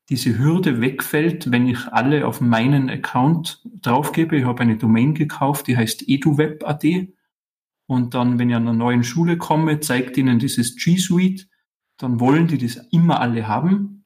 diese 0.09 0.37
Hürde 0.37 0.79
wegfällt, 0.79 1.51
wenn 1.51 1.65
ich 1.65 1.87
alle 1.87 2.27
auf 2.27 2.41
meinen 2.41 2.91
Account 2.91 3.67
draufgebe. 3.81 4.37
Ich 4.37 4.45
habe 4.45 4.61
eine 4.61 4.77
Domain 4.77 5.15
gekauft, 5.15 5.65
die 5.65 5.77
heißt 5.77 6.07
eduweb.at. 6.07 6.85
Und 7.87 8.13
dann, 8.13 8.37
wenn 8.37 8.51
ich 8.51 8.55
an 8.55 8.67
einer 8.67 8.77
neuen 8.77 9.03
Schule 9.03 9.39
komme, 9.39 9.79
zeigt 9.79 10.15
ihnen 10.17 10.37
dieses 10.37 10.75
G 10.75 10.97
Suite. 10.97 11.49
Dann 11.97 12.19
wollen 12.19 12.45
die 12.45 12.59
das 12.59 12.75
immer 12.91 13.19
alle 13.19 13.47
haben. 13.47 14.05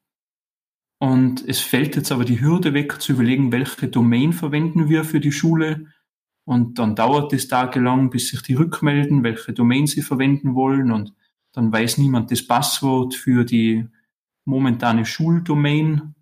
Und 0.99 1.45
es 1.45 1.59
fällt 1.59 1.97
jetzt 1.97 2.13
aber 2.13 2.23
die 2.23 2.39
Hürde 2.39 2.73
weg, 2.73 3.01
zu 3.01 3.11
überlegen, 3.11 3.51
welche 3.51 3.89
Domain 3.89 4.31
verwenden 4.31 4.87
wir 4.87 5.03
für 5.03 5.19
die 5.19 5.33
Schule 5.33 5.87
und 6.45 6.79
dann 6.79 6.95
dauert 6.95 7.31
es 7.33 7.47
tagelang, 7.47 8.09
bis 8.09 8.29
sich 8.29 8.41
die 8.41 8.55
rückmelden, 8.55 9.23
welche 9.23 9.53
Domain 9.53 9.87
sie 9.87 10.01
verwenden 10.01 10.55
wollen. 10.55 10.91
Und 10.91 11.13
dann 11.53 11.71
weiß 11.71 11.97
niemand 11.99 12.31
das 12.31 12.45
Passwort 12.45 13.13
für 13.15 13.45
die 13.45 13.87
momentane 14.45 15.05
Schuldomain. 15.05 16.15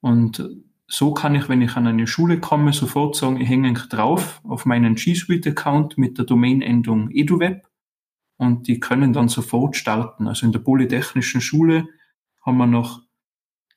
Und 0.00 0.42
so 0.86 1.12
kann 1.12 1.34
ich, 1.34 1.48
wenn 1.50 1.60
ich 1.60 1.76
an 1.76 1.86
eine 1.86 2.06
Schule 2.06 2.40
komme, 2.40 2.72
sofort 2.72 3.14
sagen, 3.14 3.40
ich 3.40 3.48
hänge 3.48 3.74
drauf 3.74 4.40
auf 4.44 4.64
meinen 4.64 4.94
G 4.94 5.14
Suite-Account 5.14 5.98
mit 5.98 6.16
der 6.16 6.24
Domainendung 6.24 7.10
eduweb 7.10 7.68
und 8.38 8.68
die 8.68 8.80
können 8.80 9.12
dann 9.12 9.28
sofort 9.28 9.76
starten. 9.76 10.26
Also 10.28 10.46
in 10.46 10.52
der 10.52 10.60
Polytechnischen 10.60 11.42
Schule 11.42 11.88
haben 12.40 12.56
wir 12.56 12.66
noch 12.66 13.02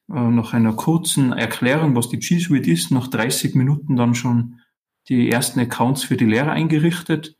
äh, 0.09 0.13
nach 0.13 0.53
einer 0.53 0.73
kurzen 0.73 1.33
Erklärung, 1.33 1.97
was 1.97 2.07
die 2.07 2.19
G 2.19 2.39
Suite 2.39 2.67
ist, 2.67 2.91
nach 2.91 3.09
30 3.09 3.55
Minuten 3.55 3.97
dann 3.97 4.15
schon 4.15 4.60
die 5.09 5.29
ersten 5.31 5.59
Accounts 5.59 6.03
für 6.03 6.17
die 6.17 6.25
Lehrer 6.25 6.51
eingerichtet 6.51 7.35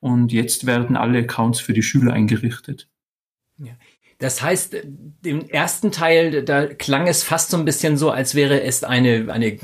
und 0.00 0.32
jetzt 0.32 0.66
werden 0.66 0.96
alle 0.96 1.20
Accounts 1.20 1.60
für 1.60 1.72
die 1.72 1.82
Schüler 1.82 2.12
eingerichtet. 2.12 2.88
Ja. 3.58 3.72
Das 4.18 4.42
heißt, 4.42 4.76
im 5.24 5.48
ersten 5.48 5.90
Teil, 5.90 6.44
da 6.44 6.66
klang 6.66 7.08
es 7.08 7.22
fast 7.22 7.50
so 7.50 7.56
ein 7.56 7.64
bisschen 7.64 7.96
so, 7.96 8.10
als 8.10 8.34
wäre 8.34 8.62
es 8.62 8.84
eine, 8.84 9.26
eine 9.32 9.58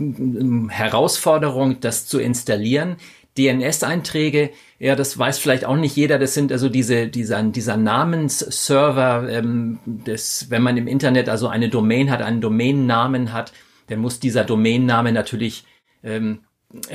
Herausforderung, 0.69 1.81
das 1.81 2.07
zu 2.07 2.19
installieren. 2.19 2.97
DNS-Einträge, 3.39 4.51
ja, 4.79 4.97
das 4.97 5.17
weiß 5.17 5.39
vielleicht 5.39 5.65
auch 5.65 5.77
nicht 5.77 5.95
jeder. 5.95 6.19
Das 6.19 6.35
sind 6.35 6.51
also 6.51 6.69
diese, 6.69 7.07
dieser, 7.07 7.43
dieser 7.45 7.77
Namensserver, 7.77 9.29
ähm, 9.31 9.79
das, 9.87 10.51
wenn 10.51 10.63
man 10.63 10.77
im 10.77 10.89
Internet 10.89 11.29
also 11.29 11.47
eine 11.47 11.69
Domain 11.69 12.11
hat, 12.11 12.23
einen 12.23 12.41
Domainnamen 12.41 13.33
hat, 13.33 13.53
dann 13.87 14.01
muss 14.01 14.21
dieser 14.21 14.45
Domainname 14.45 15.13
natürlich 15.13 15.65
ähm, 16.03 16.41
äh, 16.41 16.50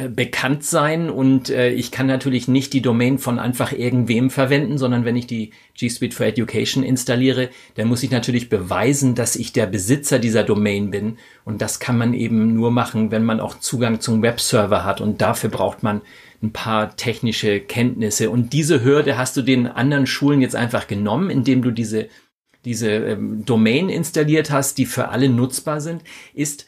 bekannt 0.07 0.63
sein 0.63 1.09
und 1.09 1.49
äh, 1.49 1.69
ich 1.69 1.91
kann 1.91 2.07
natürlich 2.07 2.47
nicht 2.47 2.71
die 2.71 2.81
Domain 2.81 3.17
von 3.17 3.39
einfach 3.39 3.73
irgendwem 3.73 4.29
verwenden, 4.29 4.77
sondern 4.77 5.03
wenn 5.03 5.17
ich 5.17 5.27
die 5.27 5.51
G 5.73 5.89
Suite 5.89 6.13
for 6.13 6.25
Education 6.25 6.81
installiere, 6.81 7.49
dann 7.75 7.89
muss 7.89 8.01
ich 8.01 8.09
natürlich 8.09 8.47
beweisen, 8.47 9.15
dass 9.15 9.35
ich 9.35 9.51
der 9.51 9.65
Besitzer 9.65 10.17
dieser 10.17 10.43
Domain 10.43 10.91
bin. 10.91 11.17
Und 11.43 11.61
das 11.61 11.81
kann 11.81 11.97
man 11.97 12.13
eben 12.13 12.53
nur 12.53 12.71
machen, 12.71 13.11
wenn 13.11 13.25
man 13.25 13.41
auch 13.41 13.59
Zugang 13.59 13.99
zum 13.99 14.21
Webserver 14.21 14.85
hat. 14.85 15.01
Und 15.01 15.19
dafür 15.19 15.49
braucht 15.49 15.83
man 15.83 16.01
ein 16.41 16.53
paar 16.53 16.95
technische 16.95 17.59
Kenntnisse. 17.59 18.29
Und 18.29 18.53
diese 18.53 18.81
Hürde 18.81 19.17
hast 19.17 19.35
du 19.35 19.41
den 19.41 19.67
anderen 19.67 20.07
Schulen 20.07 20.39
jetzt 20.39 20.55
einfach 20.55 20.87
genommen, 20.87 21.29
indem 21.29 21.61
du 21.61 21.71
diese 21.71 22.07
diese 22.63 22.89
ähm, 22.89 23.45
Domain 23.45 23.89
installiert 23.89 24.49
hast, 24.49 24.79
die 24.79 24.87
für 24.87 25.09
alle 25.09 25.29
nutzbar 25.29 25.81
sind, 25.81 26.01
ist 26.33 26.65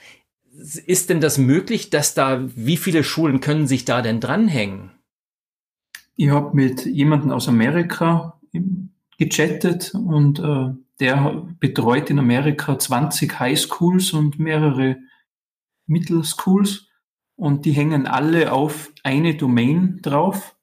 ist 0.58 1.10
denn 1.10 1.22
das 1.22 1.38
möglich, 1.38 1.90
dass 1.90 2.14
da, 2.14 2.50
wie 2.56 2.78
viele 2.78 3.04
Schulen 3.04 3.40
können 3.40 3.68
sich 3.68 3.86
da 3.86 4.02
denn 4.02 4.20
dranhängen? 4.20 4.92
Ich 6.16 6.30
habe 6.30 6.56
mit 6.56 6.86
jemandem 6.86 7.32
aus 7.32 7.48
Amerika 7.48 8.40
gechattet 9.20 9.94
und 9.94 10.40
äh, 10.40 10.74
der 11.00 11.46
betreut 11.60 12.10
in 12.10 12.18
Amerika 12.18 12.80
20 12.80 13.40
Highschools 13.40 14.14
und 14.14 14.40
mehrere 14.40 14.98
Middle 15.86 16.24
Schools 16.24 16.88
und 17.36 17.66
die 17.66 17.72
hängen 17.72 18.08
alle 18.08 18.52
auf 18.52 18.92
eine 19.04 19.36
Domain 19.36 20.00
drauf. 20.02 20.56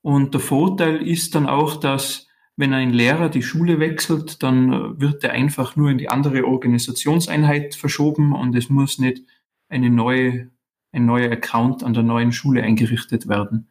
Und 0.00 0.34
der 0.34 0.40
Vorteil 0.40 1.06
ist 1.06 1.36
dann 1.36 1.46
auch, 1.48 1.76
dass 1.76 2.26
wenn 2.56 2.74
ein 2.74 2.92
Lehrer 2.92 3.28
die 3.28 3.42
Schule 3.42 3.80
wechselt, 3.80 4.42
dann 4.42 4.72
äh, 4.72 5.00
wird 5.00 5.24
er 5.24 5.32
einfach 5.32 5.76
nur 5.76 5.90
in 5.90 5.98
die 5.98 6.08
andere 6.08 6.44
Organisationseinheit 6.44 7.74
verschoben 7.74 8.32
und 8.32 8.54
es 8.54 8.68
muss 8.68 8.98
nicht 8.98 9.22
eine 9.68 9.90
neue, 9.90 10.50
ein 10.92 11.06
neuer 11.06 11.30
Account 11.32 11.82
an 11.82 11.94
der 11.94 12.02
neuen 12.02 12.32
Schule 12.32 12.62
eingerichtet 12.62 13.28
werden. 13.28 13.70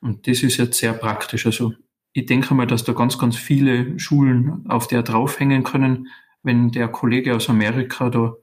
Und 0.00 0.26
das 0.26 0.42
ist 0.42 0.56
jetzt 0.56 0.78
sehr 0.78 0.92
praktisch. 0.92 1.46
Also 1.46 1.72
ich 2.12 2.26
denke 2.26 2.54
mal, 2.54 2.66
dass 2.66 2.84
da 2.84 2.92
ganz, 2.92 3.18
ganz 3.18 3.36
viele 3.36 3.98
Schulen 3.98 4.68
auf 4.68 4.86
der 4.86 5.02
draufhängen 5.02 5.62
können, 5.62 6.08
wenn 6.42 6.70
der 6.70 6.88
Kollege 6.88 7.34
aus 7.34 7.48
Amerika 7.48 8.10
da 8.10 8.36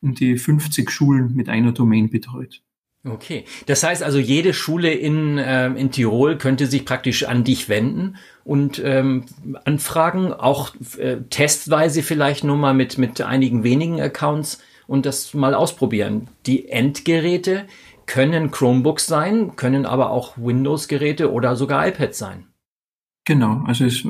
um 0.00 0.14
die 0.14 0.36
50 0.36 0.90
Schulen 0.90 1.34
mit 1.34 1.48
einer 1.48 1.72
Domain 1.72 2.10
betreut. 2.10 2.62
Okay, 3.08 3.44
das 3.66 3.84
heißt 3.84 4.02
also, 4.02 4.18
jede 4.18 4.52
Schule 4.52 4.92
in, 4.92 5.38
äh, 5.38 5.68
in 5.68 5.92
Tirol 5.92 6.38
könnte 6.38 6.66
sich 6.66 6.84
praktisch 6.84 7.24
an 7.24 7.44
dich 7.44 7.68
wenden 7.68 8.16
und 8.44 8.82
ähm, 8.84 9.26
anfragen, 9.64 10.32
auch 10.32 10.74
äh, 10.98 11.18
testweise 11.30 12.02
vielleicht 12.02 12.42
nur 12.42 12.56
mal 12.56 12.74
mit, 12.74 12.98
mit 12.98 13.20
einigen 13.20 13.62
wenigen 13.62 14.00
Accounts 14.00 14.60
und 14.88 15.06
das 15.06 15.34
mal 15.34 15.54
ausprobieren. 15.54 16.28
Die 16.46 16.68
Endgeräte 16.68 17.66
können 18.06 18.50
Chromebooks 18.50 19.06
sein, 19.06 19.54
können 19.54 19.86
aber 19.86 20.10
auch 20.10 20.36
Windows-Geräte 20.36 21.32
oder 21.32 21.54
sogar 21.54 21.86
iPads 21.86 22.18
sein. 22.18 22.46
Genau, 23.24 23.62
also 23.66 23.84
es, 23.84 24.04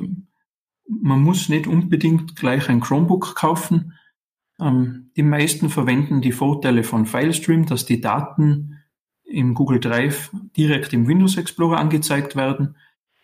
man 0.89 1.21
muss 1.21 1.51
nicht 1.51 1.67
unbedingt 1.67 2.35
gleich 2.37 2.71
ein 2.71 2.81
Chromebook 2.81 3.35
kaufen. 3.35 3.93
Ähm, 4.59 5.11
die 5.17 5.23
meisten 5.23 5.69
verwenden 5.69 6.23
die 6.23 6.33
Vorteile 6.33 6.83
von 6.83 7.05
FileStream, 7.05 7.67
dass 7.67 7.85
die 7.85 8.01
Daten 8.01 8.76
im 9.37 9.53
Google 9.55 9.81
Drive 9.81 10.31
direkt 10.57 10.95
im 10.95 11.07
Windows 11.07 11.37
Explorer 11.37 11.79
angezeigt 11.79 12.37
werden. 12.37 12.77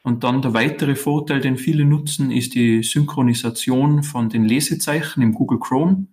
Und 0.03 0.25
dann 0.25 0.43
der 0.43 0.53
weitere 0.53 0.95
Vorteil, 0.95 1.41
den 1.41 1.57
viele 1.57 1.85
nutzen, 1.85 2.31
ist 2.31 2.55
die 2.55 2.83
Synchronisation 2.83 4.03
von 4.03 4.29
den 4.29 4.45
Lesezeichen 4.45 5.23
im 5.23 5.33
Google 5.33 5.59
Chrome. 5.59 6.09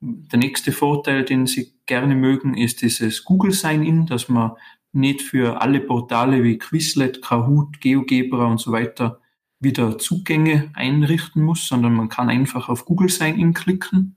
Der 0.00 0.40
nächste 0.40 0.72
Vorteil, 0.72 1.24
den 1.24 1.46
Sie 1.46 1.72
gerne 1.86 2.16
mögen, 2.16 2.56
ist 2.56 2.82
dieses 2.82 3.24
Google 3.24 3.52
Sign-In, 3.52 4.06
dass 4.06 4.28
man 4.28 4.52
nicht 4.92 5.22
für 5.22 5.62
alle 5.62 5.80
Portale 5.80 6.42
wie 6.42 6.58
Quizlet, 6.58 7.22
Kahoot, 7.22 7.80
GeoGebra 7.80 8.46
und 8.46 8.58
so 8.58 8.72
weiter 8.72 9.20
wieder 9.60 9.98
Zugänge 9.98 10.70
einrichten 10.74 11.44
muss, 11.44 11.68
sondern 11.68 11.94
man 11.94 12.08
kann 12.08 12.28
einfach 12.28 12.68
auf 12.68 12.84
Google 12.84 13.08
Sign-In 13.08 13.54
klicken. 13.54 14.16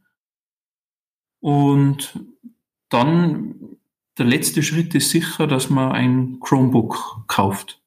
Und 1.39 2.19
dann 2.89 3.77
der 4.17 4.25
letzte 4.25 4.63
Schritt 4.63 4.95
ist 4.95 5.09
sicher, 5.09 5.47
dass 5.47 5.69
man 5.69 5.91
ein 5.91 6.39
Chromebook 6.39 7.25
kauft. 7.27 7.81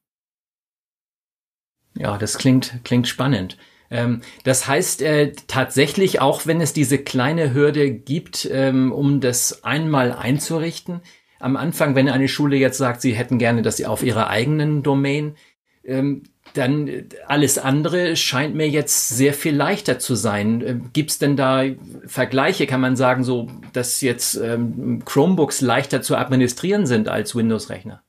Ja, 1.95 2.19
das 2.19 2.39
klingt, 2.39 2.81
klingt 2.85 3.09
spannend. 3.09 3.57
Ähm, 3.91 4.21
das 4.45 4.69
heißt 4.69 5.03
äh, 5.03 5.33
tatsächlich, 5.47 6.21
auch 6.21 6.47
wenn 6.47 6.61
es 6.61 6.73
diese 6.73 6.99
kleine 6.99 7.55
Hürde 7.55 7.91
gibt, 7.91 8.49
ähm, 8.51 8.93
um 8.93 9.21
das 9.21 9.65
einmal 9.65 10.13
einzurichten, 10.13 11.01
am 11.41 11.57
Anfang, 11.57 11.95
wenn 11.95 12.09
eine 12.09 12.29
Schule 12.29 12.57
jetzt 12.57 12.79
sagt, 12.79 13.01
sie 13.01 13.13
hätten 13.13 13.39
gerne 13.39 13.63
das 13.63 13.83
auf 13.85 14.03
ihrer 14.03 14.29
eigenen 14.29 14.83
Domain, 14.83 15.37
ähm, 15.89 16.23
dann 16.55 16.87
äh, 16.87 17.05
alles 17.27 17.59
andere 17.59 18.17
scheint 18.17 18.55
mir 18.55 18.69
jetzt 18.69 19.09
sehr 19.09 19.35
viel 19.35 19.55
leichter 19.55 19.99
zu 19.99 20.15
sein. 20.15 20.63
Ähm, 20.65 20.91
Gibt 20.93 21.11
es 21.11 21.19
denn 21.19 21.37
da 21.37 21.65
Vergleiche? 22.07 22.67
Kann 22.67 22.81
man 22.81 22.97
sagen, 22.97 23.25
so, 23.25 23.49
dass 23.73 24.01
jetzt 24.01 24.37
ähm, 24.37 25.03
Chromebooks 25.05 25.61
leichter 25.61 26.03
zu 26.03 26.17
administrieren 26.17 26.87
sind 26.87 27.09
als 27.09 27.35
Windows-Rechner? 27.35 28.03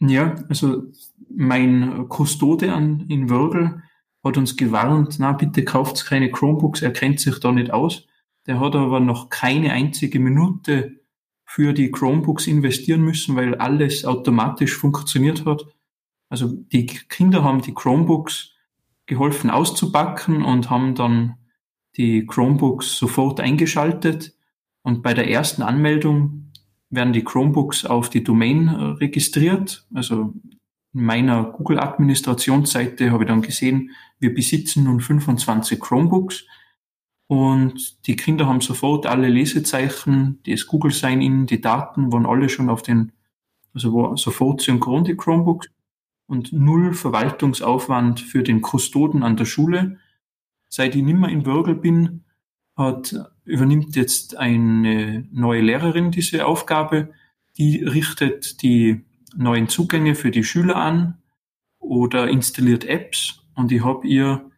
Ja, 0.00 0.34
also 0.48 0.84
mein 1.28 2.08
Kustode 2.08 2.72
an, 2.72 3.06
in 3.08 3.30
Wörgl 3.30 3.82
hat 4.24 4.36
uns 4.36 4.56
gewarnt, 4.56 5.16
na 5.18 5.32
bitte 5.32 5.64
kauft 5.64 6.06
keine 6.06 6.30
Chromebooks, 6.30 6.82
er 6.82 6.92
kennt 6.92 7.20
sich 7.20 7.38
da 7.40 7.52
nicht 7.52 7.72
aus. 7.72 8.06
Der 8.46 8.60
hat 8.60 8.74
aber 8.74 9.00
noch 9.00 9.30
keine 9.30 9.72
einzige 9.72 10.18
Minute 10.18 11.00
für 11.44 11.72
die 11.72 11.90
Chromebooks 11.90 12.46
investieren 12.46 13.02
müssen, 13.02 13.36
weil 13.36 13.54
alles 13.54 14.04
automatisch 14.04 14.76
funktioniert 14.76 15.44
hat. 15.46 15.66
Also 16.34 16.48
die 16.48 16.86
Kinder 16.86 17.44
haben 17.44 17.62
die 17.62 17.74
Chromebooks 17.74 18.50
geholfen 19.06 19.50
auszupacken 19.50 20.42
und 20.42 20.68
haben 20.68 20.96
dann 20.96 21.36
die 21.96 22.26
Chromebooks 22.26 22.96
sofort 22.96 23.38
eingeschaltet. 23.38 24.34
Und 24.82 25.04
bei 25.04 25.14
der 25.14 25.30
ersten 25.30 25.62
Anmeldung 25.62 26.50
werden 26.90 27.12
die 27.12 27.22
Chromebooks 27.22 27.84
auf 27.84 28.10
die 28.10 28.24
Domain 28.24 28.66
äh, 28.66 28.72
registriert. 28.72 29.86
Also 29.94 30.34
in 30.92 31.04
meiner 31.04 31.44
Google-Administrationsseite 31.44 33.12
habe 33.12 33.22
ich 33.22 33.28
dann 33.28 33.40
gesehen, 33.40 33.92
wir 34.18 34.34
besitzen 34.34 34.82
nun 34.82 34.98
25 34.98 35.78
Chromebooks. 35.78 36.46
Und 37.28 38.08
die 38.08 38.16
Kinder 38.16 38.48
haben 38.48 38.60
sofort 38.60 39.06
alle 39.06 39.28
Lesezeichen, 39.28 40.40
das 40.48 40.66
Google 40.66 40.90
Sign-In, 40.90 41.46
die 41.46 41.60
Daten 41.60 42.12
waren 42.12 42.26
alle 42.26 42.48
schon 42.48 42.70
auf 42.70 42.82
den, 42.82 43.12
also 43.72 43.94
war 43.94 44.16
sofort 44.16 44.62
synchron 44.62 45.04
die 45.04 45.16
Chromebooks 45.16 45.68
und 46.26 46.52
null 46.52 46.94
Verwaltungsaufwand 46.94 48.20
für 48.20 48.42
den 48.42 48.60
Kustoden 48.60 49.22
an 49.22 49.36
der 49.36 49.44
Schule. 49.44 49.98
Seit 50.68 50.94
ich 50.94 51.02
nimmer 51.02 51.28
in 51.28 51.46
Wörgl 51.46 51.74
bin, 51.74 52.24
hat, 52.76 53.14
übernimmt 53.44 53.94
jetzt 53.96 54.36
eine 54.36 55.28
neue 55.30 55.60
Lehrerin 55.60 56.10
diese 56.10 56.46
Aufgabe. 56.46 57.10
Die 57.56 57.84
richtet 57.84 58.62
die 58.62 59.04
neuen 59.36 59.68
Zugänge 59.68 60.14
für 60.14 60.30
die 60.30 60.44
Schüler 60.44 60.76
an 60.76 61.18
oder 61.78 62.28
installiert 62.28 62.84
Apps 62.84 63.42
und 63.54 63.70
ich 63.70 63.84
habe 63.84 64.06
ihr 64.06 64.50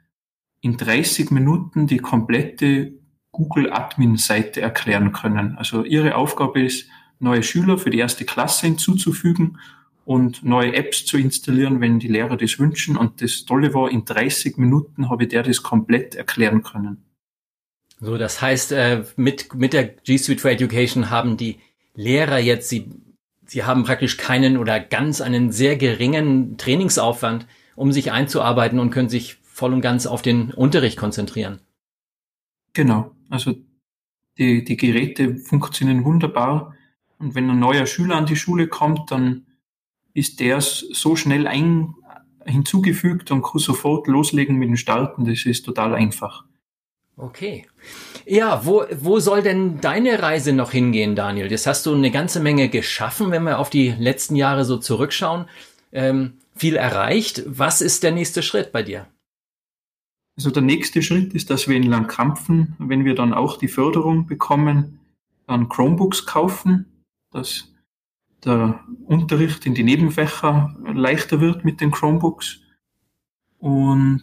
in 0.60 0.76
30 0.76 1.30
Minuten 1.30 1.86
die 1.86 1.98
komplette 1.98 2.92
Google 3.32 3.72
Admin 3.72 4.16
Seite 4.16 4.62
erklären 4.62 5.12
können. 5.12 5.58
Also 5.58 5.84
ihre 5.84 6.14
Aufgabe 6.14 6.62
ist, 6.62 6.88
neue 7.18 7.42
Schüler 7.42 7.78
für 7.78 7.90
die 7.90 7.98
erste 7.98 8.24
Klasse 8.24 8.66
hinzuzufügen 8.66 9.58
und 10.06 10.44
neue 10.44 10.72
Apps 10.72 11.04
zu 11.04 11.18
installieren, 11.18 11.80
wenn 11.80 11.98
die 11.98 12.06
Lehrer 12.06 12.36
das 12.36 12.60
wünschen. 12.60 12.96
Und 12.96 13.20
das 13.20 13.44
Tolle 13.44 13.74
war, 13.74 13.90
in 13.90 14.04
30 14.04 14.56
Minuten 14.56 15.10
habe 15.10 15.24
ich 15.24 15.30
der 15.30 15.42
das 15.42 15.64
komplett 15.64 16.14
erklären 16.14 16.62
können. 16.62 17.04
So, 17.98 18.16
das 18.16 18.40
heißt, 18.40 18.70
äh, 18.70 19.04
mit, 19.16 19.52
mit 19.54 19.72
der 19.72 19.84
G 19.84 20.16
Suite 20.16 20.40
for 20.40 20.50
Education 20.50 21.10
haben 21.10 21.36
die 21.36 21.58
Lehrer 21.94 22.38
jetzt, 22.38 22.68
sie, 22.68 22.88
sie 23.46 23.64
haben 23.64 23.82
praktisch 23.82 24.16
keinen 24.16 24.58
oder 24.58 24.78
ganz 24.78 25.20
einen 25.20 25.50
sehr 25.50 25.76
geringen 25.76 26.56
Trainingsaufwand, 26.56 27.48
um 27.74 27.90
sich 27.90 28.12
einzuarbeiten 28.12 28.78
und 28.78 28.90
können 28.90 29.08
sich 29.08 29.38
voll 29.42 29.72
und 29.72 29.80
ganz 29.80 30.06
auf 30.06 30.22
den 30.22 30.52
Unterricht 30.52 30.98
konzentrieren. 30.98 31.58
Genau. 32.74 33.10
Also 33.28 33.56
die, 34.38 34.62
die 34.62 34.76
Geräte 34.76 35.34
funktionieren 35.34 36.04
wunderbar. 36.04 36.76
Und 37.18 37.34
wenn 37.34 37.50
ein 37.50 37.58
neuer 37.58 37.86
Schüler 37.86 38.14
an 38.14 38.26
die 38.26 38.36
Schule 38.36 38.68
kommt, 38.68 39.10
dann 39.10 39.45
ist 40.16 40.40
der 40.40 40.60
so 40.60 41.14
schnell 41.14 41.46
ein, 41.46 41.94
hinzugefügt 42.44 43.30
und 43.30 43.42
kann 43.42 43.58
sofort 43.58 44.06
loslegen 44.06 44.56
mit 44.56 44.68
dem 44.68 44.76
Starten. 44.76 45.24
Das 45.24 45.44
ist 45.44 45.64
total 45.64 45.94
einfach. 45.94 46.44
Okay. 47.16 47.66
Ja, 48.26 48.64
wo, 48.64 48.84
wo 48.92 49.20
soll 49.20 49.42
denn 49.42 49.80
deine 49.80 50.22
Reise 50.22 50.52
noch 50.52 50.70
hingehen, 50.70 51.16
Daniel? 51.16 51.48
Das 51.48 51.66
hast 51.66 51.86
du 51.86 51.94
eine 51.94 52.10
ganze 52.10 52.40
Menge 52.40 52.68
geschaffen, 52.68 53.30
wenn 53.30 53.44
wir 53.44 53.58
auf 53.58 53.70
die 53.70 53.90
letzten 53.90 54.36
Jahre 54.36 54.64
so 54.64 54.78
zurückschauen. 54.78 55.46
Ähm, 55.92 56.34
viel 56.54 56.76
erreicht. 56.76 57.42
Was 57.46 57.80
ist 57.80 58.02
der 58.02 58.12
nächste 58.12 58.42
Schritt 58.42 58.72
bei 58.72 58.82
dir? 58.82 59.06
Also 60.36 60.50
der 60.50 60.62
nächste 60.62 61.02
Schritt 61.02 61.32
ist, 61.34 61.50
dass 61.50 61.68
wir 61.68 61.76
in 61.76 61.84
Langkampfen, 61.84 62.74
wenn 62.78 63.04
wir 63.04 63.14
dann 63.14 63.32
auch 63.32 63.56
die 63.56 63.68
Förderung 63.68 64.26
bekommen, 64.26 64.98
dann 65.46 65.68
Chromebooks 65.68 66.26
kaufen, 66.26 66.86
dass 67.32 67.72
der 68.46 68.80
Unterricht 69.06 69.66
in 69.66 69.74
die 69.74 69.82
Nebenfächer 69.82 70.74
leichter 70.94 71.40
wird 71.40 71.64
mit 71.64 71.80
den 71.80 71.90
Chromebooks. 71.90 72.60
Und 73.58 74.22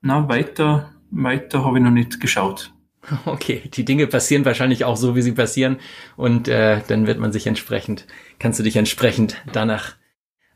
na, 0.00 0.28
weiter, 0.28 0.92
weiter 1.10 1.64
habe 1.64 1.78
ich 1.78 1.84
noch 1.84 1.90
nicht 1.90 2.20
geschaut. 2.20 2.72
Okay, 3.24 3.62
die 3.72 3.86
Dinge 3.86 4.06
passieren 4.06 4.44
wahrscheinlich 4.44 4.84
auch 4.84 4.96
so, 4.96 5.16
wie 5.16 5.22
sie 5.22 5.32
passieren. 5.32 5.78
Und 6.16 6.46
äh, 6.46 6.82
dann 6.88 7.06
wird 7.06 7.18
man 7.18 7.32
sich 7.32 7.46
entsprechend, 7.46 8.06
kannst 8.38 8.58
du 8.58 8.62
dich 8.62 8.76
entsprechend 8.76 9.36
danach 9.50 9.94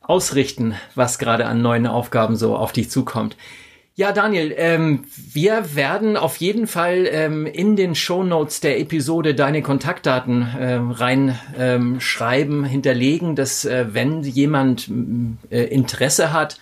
ausrichten, 0.00 0.74
was 0.94 1.18
gerade 1.18 1.46
an 1.46 1.62
neuen 1.62 1.86
Aufgaben 1.86 2.36
so 2.36 2.56
auf 2.56 2.72
dich 2.72 2.90
zukommt. 2.90 3.36
Ja, 3.94 4.12
Daniel, 4.12 4.54
ähm, 4.56 5.04
wir 5.14 5.74
werden 5.74 6.16
auf 6.16 6.36
jeden 6.36 6.66
Fall 6.66 7.06
ähm, 7.10 7.44
in 7.44 7.76
den 7.76 7.94
Show 7.94 8.24
Notes 8.24 8.60
der 8.60 8.80
Episode 8.80 9.34
deine 9.34 9.60
Kontaktdaten 9.60 10.42
äh, 10.42 10.80
reinschreiben, 10.80 12.60
ähm, 12.60 12.64
hinterlegen, 12.64 13.36
dass 13.36 13.66
äh, 13.66 13.86
wenn 13.92 14.22
jemand 14.22 14.90
äh, 15.50 15.64
Interesse 15.64 16.32
hat, 16.32 16.58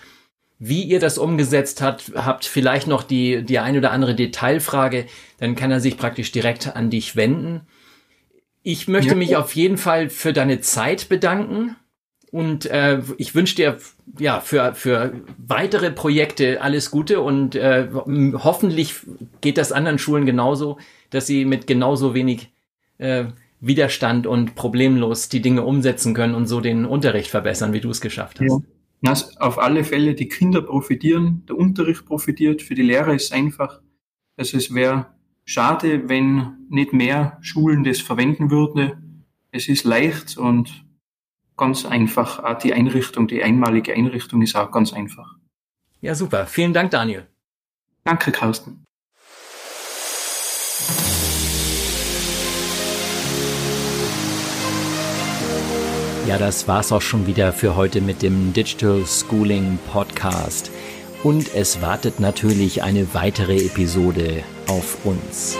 wie 0.59 0.83
ihr 0.83 0.99
das 0.99 1.17
umgesetzt 1.17 1.81
habt, 1.81 2.11
habt 2.15 2.45
vielleicht 2.45 2.87
noch 2.87 3.01
die, 3.01 3.43
die 3.43 3.59
ein 3.59 3.77
oder 3.77 3.91
andere 3.91 4.13
Detailfrage, 4.13 5.05
dann 5.39 5.55
kann 5.55 5.71
er 5.71 5.79
sich 5.79 5.97
praktisch 5.97 6.33
direkt 6.33 6.75
an 6.75 6.89
dich 6.89 7.15
wenden. 7.15 7.61
Ich 8.61 8.89
möchte 8.89 9.11
ja. 9.11 9.15
mich 9.15 9.37
auf 9.37 9.55
jeden 9.55 9.77
Fall 9.77 10.09
für 10.09 10.33
deine 10.33 10.59
Zeit 10.59 11.07
bedanken. 11.07 11.77
Und 12.31 12.65
äh, 12.67 13.01
ich 13.17 13.35
wünsche 13.35 13.55
dir 13.55 13.77
ja 14.17 14.39
für, 14.39 14.73
für 14.73 15.13
weitere 15.37 15.91
Projekte 15.91 16.61
alles 16.61 16.89
Gute 16.89 17.19
und 17.19 17.55
äh, 17.55 17.89
hoffentlich 17.93 19.01
geht 19.41 19.57
das 19.57 19.73
anderen 19.73 19.99
Schulen 19.99 20.25
genauso, 20.25 20.77
dass 21.09 21.27
sie 21.27 21.43
mit 21.43 21.67
genauso 21.67 22.13
wenig 22.13 22.49
äh, 22.99 23.25
Widerstand 23.59 24.27
und 24.27 24.55
problemlos 24.55 25.27
die 25.27 25.41
Dinge 25.41 25.63
umsetzen 25.63 26.13
können 26.13 26.33
und 26.33 26.47
so 26.47 26.61
den 26.61 26.85
Unterricht 26.85 27.29
verbessern, 27.29 27.73
wie 27.73 27.81
du 27.81 27.89
es 27.89 27.99
geschafft 27.99 28.39
hast. 28.39 28.49
Ja. 28.49 28.59
Das 29.01 29.37
auf 29.37 29.57
alle 29.59 29.83
Fälle, 29.83 30.13
die 30.13 30.27
Kinder 30.29 30.61
profitieren, 30.61 31.43
der 31.49 31.57
Unterricht 31.57 32.05
profitiert, 32.05 32.61
für 32.61 32.75
die 32.75 32.83
Lehrer 32.83 33.13
ist 33.13 33.25
es 33.25 33.31
einfach. 33.31 33.81
Also 34.37 34.57
es 34.57 34.73
wäre 34.73 35.07
schade, 35.43 36.07
wenn 36.07 36.53
nicht 36.69 36.93
mehr 36.93 37.37
Schulen 37.41 37.83
das 37.83 37.99
verwenden 37.99 38.51
würden. 38.51 39.25
Es 39.51 39.67
ist 39.67 39.83
leicht 39.83 40.37
und 40.37 40.85
ganz 41.57 41.85
einfach. 41.85 42.59
Die 42.59 42.73
Einrichtung, 42.73 43.27
die 43.27 43.43
einmalige 43.43 43.93
Einrichtung 43.93 44.41
ist 44.41 44.55
auch 44.55 44.71
ganz 44.71 44.93
einfach. 44.93 45.35
Ja, 46.01 46.15
super. 46.15 46.47
Vielen 46.47 46.73
Dank, 46.73 46.91
Daniel. 46.91 47.27
Danke, 48.03 48.31
Carsten. 48.31 48.83
Ja, 56.27 56.37
das 56.37 56.67
war's 56.67 56.91
auch 56.91 57.01
schon 57.01 57.27
wieder 57.27 57.51
für 57.51 57.75
heute 57.75 57.99
mit 57.99 58.21
dem 58.21 58.53
Digital 58.53 59.03
Schooling 59.05 59.77
Podcast. 59.91 60.71
Und 61.23 61.53
es 61.53 61.81
wartet 61.81 62.19
natürlich 62.19 62.83
eine 62.83 63.13
weitere 63.13 63.57
Episode 63.57 64.43
auf 64.67 65.05
uns. 65.05 65.57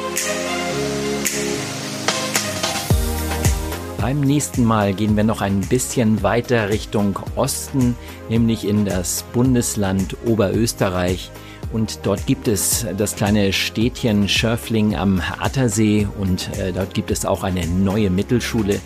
Beim 4.02 4.22
nächsten 4.22 4.66
Mal 4.66 4.96
gehen 4.96 5.16
wir 5.16 5.24
noch 5.24 5.42
ein 5.42 5.62
bisschen 5.62 6.24
weiter 6.24 6.70
Richtung 6.70 7.20
Osten, 7.36 7.96
nämlich 8.30 8.68
in 8.68 8.84
das 8.84 9.24
Bundesland 9.32 10.18
Oberösterreich. 10.26 11.30
Und 11.72 12.00
dort 12.02 12.26
gibt 12.26 12.48
es 12.48 12.88
das 12.98 13.16
kleine 13.16 13.54
Städtchen 13.54 14.28
Schörfling 14.28 14.96
am 14.96 15.22
Attersee 15.40 16.08
und 16.20 16.50
äh, 16.58 16.74
dort 16.74 16.96
gibt 16.96 17.12
es 17.12 17.28
auch 17.28 17.44
eine 17.44 17.68
neue 17.68 18.10
Mittelschule. 18.10 18.82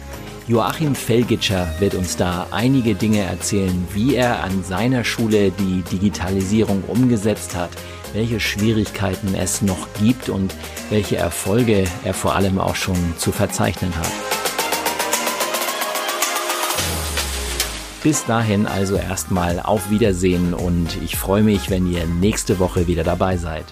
Joachim 0.49 0.93
Felgitscher 0.95 1.65
wird 1.79 1.95
uns 1.95 2.17
da 2.17 2.47
einige 2.51 2.93
Dinge 2.93 3.21
erzählen, 3.21 3.87
wie 3.93 4.15
er 4.15 4.43
an 4.43 4.65
seiner 4.65 5.05
Schule 5.05 5.51
die 5.51 5.81
Digitalisierung 5.93 6.83
umgesetzt 6.87 7.55
hat, 7.55 7.69
welche 8.11 8.41
Schwierigkeiten 8.41 9.33
es 9.33 9.61
noch 9.61 9.87
gibt 9.97 10.27
und 10.27 10.53
welche 10.89 11.15
Erfolge 11.15 11.85
er 12.03 12.13
vor 12.13 12.35
allem 12.35 12.59
auch 12.59 12.75
schon 12.75 12.97
zu 13.17 13.31
verzeichnen 13.31 13.95
hat. 13.95 14.34
Bis 18.05 18.23
dahin 18.23 18.67
also 18.67 18.97
erstmal 18.97 19.59
auf 19.59 19.89
Wiedersehen 19.89 20.53
und 20.53 20.95
ich 21.03 21.15
freue 21.15 21.41
mich, 21.41 21.71
wenn 21.71 21.91
ihr 21.91 22.05
nächste 22.05 22.59
Woche 22.59 22.85
wieder 22.85 23.03
dabei 23.03 23.35
seid. 23.35 23.65